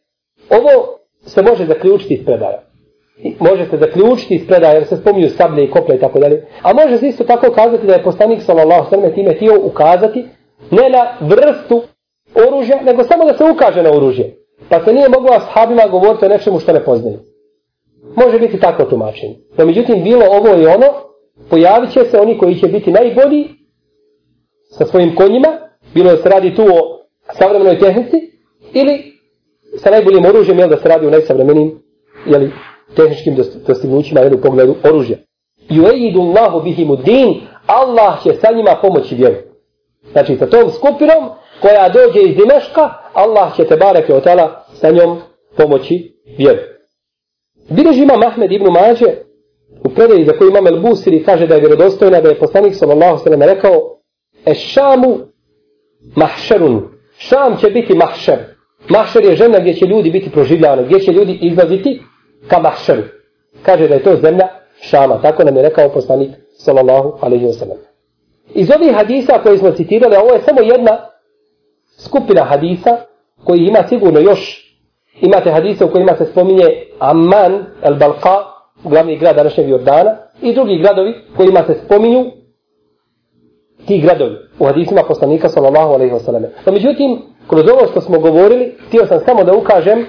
Ovo 0.49 0.97
se 1.25 1.41
može 1.41 1.65
zaključiti 1.65 2.13
iz 2.13 2.25
predaja. 2.25 2.63
Može 3.39 3.65
se 3.65 3.77
zaključiti 3.77 4.35
iz 4.35 4.47
predaja 4.47 4.73
jer 4.73 4.85
se 4.85 4.97
spominju 4.97 5.29
sablje 5.29 5.63
i 5.63 5.71
kople 5.71 5.95
i 5.95 5.99
tako 5.99 6.19
dalje. 6.19 6.45
A 6.61 6.73
može 6.73 6.97
se 6.97 7.07
isto 7.07 7.23
tako 7.23 7.51
kazati 7.51 7.87
da 7.87 7.93
je 7.93 8.03
poslanik 8.03 8.41
sallallahu 8.41 8.89
sallam 8.89 9.13
time 9.13 9.33
htio 9.33 9.59
ukazati 9.63 10.25
ne 10.71 10.89
na 10.89 11.27
vrstu 11.27 11.81
oružja, 12.47 12.81
nego 12.81 13.03
samo 13.03 13.25
da 13.25 13.37
se 13.37 13.43
ukaže 13.43 13.83
na 13.83 13.91
oružje. 13.91 14.35
Pa 14.69 14.83
se 14.83 14.93
nije 14.93 15.09
moglo 15.09 15.29
ashabima 15.33 15.87
govoriti 15.87 16.25
o 16.25 16.29
nečemu 16.29 16.59
što 16.59 16.73
ne 16.73 16.83
poznaju. 16.83 17.19
Može 18.15 18.39
biti 18.39 18.59
tako 18.59 18.83
tumačenje. 18.83 19.35
No 19.57 19.65
međutim, 19.65 20.03
bilo 20.03 20.25
ovo 20.25 20.61
i 20.61 20.65
ono, 20.65 20.87
pojavit 21.49 21.91
će 21.91 22.05
se 22.05 22.19
oni 22.19 22.37
koji 22.37 22.55
će 22.55 22.67
biti 22.67 22.91
najbolji 22.91 23.47
sa 24.69 24.85
svojim 24.85 25.15
konjima, 25.15 25.47
bilo 25.93 26.11
da 26.11 26.17
se 26.17 26.29
radi 26.29 26.55
tu 26.55 26.63
o 26.63 26.99
savremenoj 27.33 27.79
tehnici, 27.79 28.17
ili 28.73 29.13
sa 29.77 29.91
najboljim 29.91 30.25
oružjem, 30.25 30.59
jel 30.59 30.69
da 30.69 30.77
se 30.77 30.89
radi 30.89 31.07
o 31.07 31.09
najsavremenim 31.09 31.83
jeli, 32.25 32.51
tehničkim 32.95 33.35
dostignućima 33.67 34.21
jel, 34.21 34.33
u 34.33 34.41
pogledu 34.41 34.75
oružja. 34.83 35.17
I 35.69 35.79
Allahu 36.19 36.61
bihimu 36.63 36.95
din, 36.95 37.41
Allah 37.65 38.23
će 38.23 38.33
sa 38.33 38.51
njima 38.51 38.79
pomoći 38.81 39.15
vjeru. 39.15 39.35
Znači, 40.11 40.37
sa 40.37 40.45
tom 40.45 40.69
skupinom 40.69 41.29
koja 41.61 41.89
dođe 41.89 42.19
iz 42.19 42.35
Dimeška, 42.35 42.93
Allah 43.13 43.55
će 43.55 43.63
te 43.63 43.75
bareke 43.75 44.13
otala 44.13 44.65
sa 44.73 44.91
njom 44.91 45.17
pomoći 45.57 46.13
vjeru. 46.37 46.76
Bileži 47.69 48.03
imam 48.03 48.23
Ahmed 48.23 48.51
ibn 48.51 48.65
Mađe 48.65 49.05
u 49.85 49.89
predaji 49.89 50.25
za 50.25 50.33
koju 50.37 50.49
imam 50.49 50.67
El 50.67 50.79
Busiri 50.81 51.23
kaže 51.23 51.47
da 51.47 51.55
je 51.55 51.61
vjerodostojna 51.61 52.21
da 52.21 52.29
je 52.29 52.39
poslanik 52.39 52.75
sallallahu 52.75 53.23
sallam 53.23 53.41
rekao 53.41 53.97
E 54.45 54.53
šamu 54.53 55.17
mahšerun. 56.15 56.83
Šam 57.17 57.57
će 57.57 57.69
biti 57.69 57.95
mahšer. 57.95 58.37
Mahšer 58.89 59.25
je 59.25 59.35
žena 59.35 59.59
gdje 59.59 59.73
će 59.73 59.85
ljudi 59.85 60.11
biti 60.11 60.31
proživljani, 60.31 60.85
gdje 60.85 60.99
će 60.99 61.11
ljudi 61.11 61.39
izlaziti 61.41 62.01
ka 62.47 62.59
mahšeru. 62.59 63.03
Kaže 63.63 63.87
da 63.87 63.93
je 63.93 64.03
to 64.03 64.15
zemlja 64.15 64.47
šama. 64.81 65.21
Tako 65.21 65.43
nam 65.43 65.55
je 65.55 65.61
rekao 65.61 65.89
poslanik 65.89 66.29
sallallahu 66.57 67.17
alaihi 67.21 67.45
wa 67.45 67.53
sallam. 67.53 67.77
Iz 68.53 68.69
ovih 68.71 68.95
hadisa 68.95 69.39
koje 69.43 69.57
smo 69.57 69.71
citirali, 69.71 70.15
ovo 70.15 70.33
je 70.33 70.41
samo 70.41 70.61
jedna 70.61 70.97
skupina 71.97 72.43
hadisa 72.43 72.97
koji 73.43 73.59
ima 73.59 73.87
sigurno 73.89 74.19
još 74.19 74.66
Imate 75.21 75.51
hadise 75.51 75.85
u 75.85 75.91
kojima 75.91 76.15
se 76.15 76.25
spominje 76.25 76.65
Amman 76.99 77.65
el-Balqa, 77.83 78.43
glavni 78.83 79.17
grad 79.17 79.35
današnjeg 79.35 79.69
Jordana, 79.69 80.15
i 80.41 80.53
drugi 80.53 80.77
gradovi 80.77 81.13
kojima 81.37 81.63
se 81.63 81.73
spominju 81.85 82.25
ti 83.87 84.01
gradovi 84.01 84.35
u 84.59 84.65
hadisima 84.65 85.03
poslanika 85.07 85.49
sallallahu 85.49 85.93
alaihi 85.93 86.13
wa 86.13 86.19
sallam. 86.19 86.43
No, 86.65 86.71
međutim, 86.71 87.21
kroz 87.47 87.63
ovo 87.69 87.87
što 87.91 88.01
smo 88.01 88.19
govorili, 88.19 88.75
htio 88.87 89.05
sam 89.05 89.19
samo 89.19 89.43
da 89.43 89.53
ukažem 89.55 90.05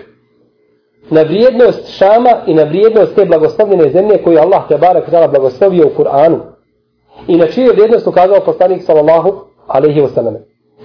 na 1.11 1.22
vrijednost 1.22 1.88
Šama 1.98 2.30
i 2.46 2.54
na 2.54 2.62
vrijednost 2.62 3.14
te 3.14 3.24
blagoslovljene 3.24 3.90
zemlje 3.90 4.22
koju 4.22 4.38
Allah 4.38 4.68
te 4.68 4.78
barak 4.78 5.11
dala 5.11 5.28
blagoslovio 5.28 5.86
u 5.86 6.02
Kur'anu. 6.02 6.38
I 7.28 7.36
na 7.36 7.46
čiju 7.46 7.72
vrijednost 7.72 8.06
ukazao 8.06 8.40
poslanik 8.44 8.82
sallallahu 8.82 9.32
alaihi 9.66 10.00
wa 10.00 10.09
sallam. 10.14 10.34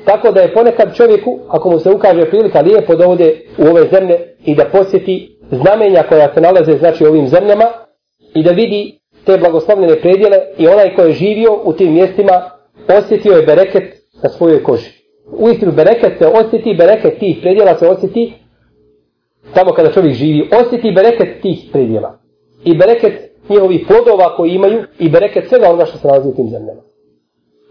Tako 0.05 0.31
da 0.31 0.41
je 0.41 0.53
ponekad 0.53 0.95
čovjeku, 0.95 1.39
ako 1.47 1.69
mu 1.69 1.79
se 1.79 1.89
ukaže 1.91 2.29
prilika 2.29 2.61
lijepo 2.61 2.95
da 2.95 3.07
ode 3.07 3.41
u 3.57 3.63
ove 3.67 3.87
zemlje 3.91 4.17
i 4.45 4.55
da 4.55 4.65
posjeti 4.65 5.37
znamenja 5.51 6.03
koja 6.09 6.33
se 6.33 6.41
nalaze 6.41 6.77
znači 6.77 7.03
u 7.03 7.07
ovim 7.07 7.27
zemljama 7.27 7.65
i 8.35 8.43
da 8.43 8.51
vidi 8.51 8.99
te 9.25 9.37
blagoslovljene 9.37 10.01
predjele 10.01 10.37
i 10.57 10.67
onaj 10.67 10.95
ko 10.95 11.01
je 11.01 11.13
živio 11.13 11.59
u 11.63 11.73
tim 11.73 11.93
mjestima 11.93 12.49
osjetio 12.99 13.33
je 13.33 13.45
bereket 13.45 13.83
na 14.23 14.29
svojoj 14.29 14.63
koži. 14.63 14.89
U 15.37 15.49
istinu 15.49 15.71
bereket 15.71 16.17
se 16.17 16.27
osjeti, 16.27 16.75
bereket 16.77 17.19
tih 17.19 17.37
predjela 17.41 17.75
se 17.75 17.87
osjeti 17.87 18.33
tamo 19.53 19.71
kada 19.73 19.91
čovjek 19.91 20.13
živi, 20.13 20.49
osjeti 20.61 20.91
bereket 20.91 21.41
tih 21.41 21.69
predjela. 21.71 22.19
I 22.63 22.77
bereket 22.77 23.13
njihovih 23.49 23.85
plodova 23.87 24.35
koji 24.35 24.51
imaju 24.51 24.83
i 24.99 25.09
bereket 25.09 25.49
svega 25.49 25.67
onoga 25.67 25.85
što 25.85 25.97
se 25.97 26.07
nalazi 26.07 26.29
u 26.29 26.35
tim 26.35 26.49
zemljama. 26.49 26.81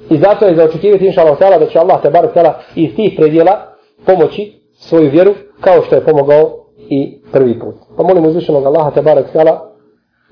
I 0.09 0.17
zato 0.17 0.45
je 0.45 0.55
za 0.55 0.63
očekivati 0.63 1.05
inša 1.05 1.21
Allah 1.21 1.59
da 1.59 1.65
će 1.65 1.79
Allah 1.79 2.01
te 2.01 2.09
bar 2.09 2.27
iz 2.75 2.95
tih 2.95 3.13
predjela 3.17 3.73
pomoći 4.05 4.53
svoju 4.73 5.09
vjeru 5.09 5.33
kao 5.61 5.81
što 5.81 5.95
je 5.95 6.05
pomogao 6.05 6.65
i 6.89 7.21
prvi 7.31 7.59
put. 7.59 7.75
Pa 7.97 8.03
molim 8.03 8.25
uzvišenog 8.25 8.65
Allaha 8.65 8.91
te 8.91 9.01
barek 9.01 9.25
tala 9.33 9.73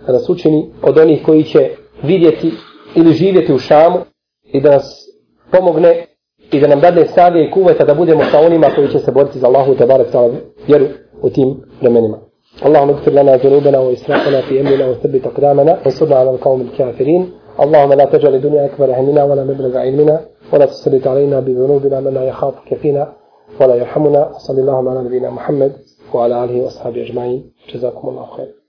da 0.08 0.14
nas 0.14 0.30
učini 0.30 0.72
od 0.82 0.98
onih 0.98 1.24
koji 1.26 1.44
će 1.44 1.70
vidjeti 2.04 2.52
ili 2.96 3.14
živjeti 3.14 3.54
u 3.54 3.60
Šamu 3.60 3.98
i 4.44 4.62
da 4.62 4.72
nas 4.72 5.10
pomogne 5.52 6.06
i 6.52 6.60
da 6.60 6.68
nam 6.68 6.80
dadne 6.80 7.08
snage 7.08 7.40
i 7.44 7.52
kuveta 7.52 7.86
da 7.86 7.94
budemo 7.94 8.24
sa 8.32 8.40
onima 8.40 8.68
koji 8.76 8.88
će 8.88 9.00
se 9.00 9.12
boriti 9.12 9.40
za 9.40 9.48
Allahu 9.48 9.76
te 9.76 9.86
barek 9.86 10.12
tala 10.12 10.30
vjeru 10.68 10.86
u 11.22 11.30
tim 11.30 11.62
vremenima. 11.82 12.18
اللهم 12.66 12.90
اغفر 12.90 13.12
لنا 13.12 13.36
ذنوبنا 13.36 13.80
وإسرافنا 13.80 14.42
في 14.42 14.62
أمرنا 14.62 14.86
وثبت 14.90 15.28
أقدامنا 15.28 15.80
وانصرنا 15.86 16.16
على 16.16 16.30
القوم 16.30 16.62
الكافرين 16.62 17.32
اللهم 17.61 17.93
لا 17.93 18.05
تجعل 18.05 18.35
الدنيا 18.35 18.65
أكبر 18.65 19.01
همنا 19.01 19.25
ولا 19.25 19.45
مبلغ 19.45 19.77
علمنا 19.77 20.21
ولا 20.53 20.67
تسلط 20.67 21.07
علينا 21.07 21.41
بذنوبنا 21.41 22.01
من 22.01 22.15
لا 22.15 22.25
يخافك 22.25 22.75
فينا 22.75 23.13
ولا 23.61 23.75
يرحمنا. 23.75 24.33
صلى 24.39 24.61
الله 24.61 24.91
على 24.91 25.01
نبينا 25.05 25.31
محمد 25.31 25.73
وعلى 26.15 26.45
آله 26.45 26.63
وأصحابه 26.63 27.07
أجمعين. 27.07 27.53
جزاكم 27.75 28.09
الله 28.09 28.27
خير. 28.37 28.60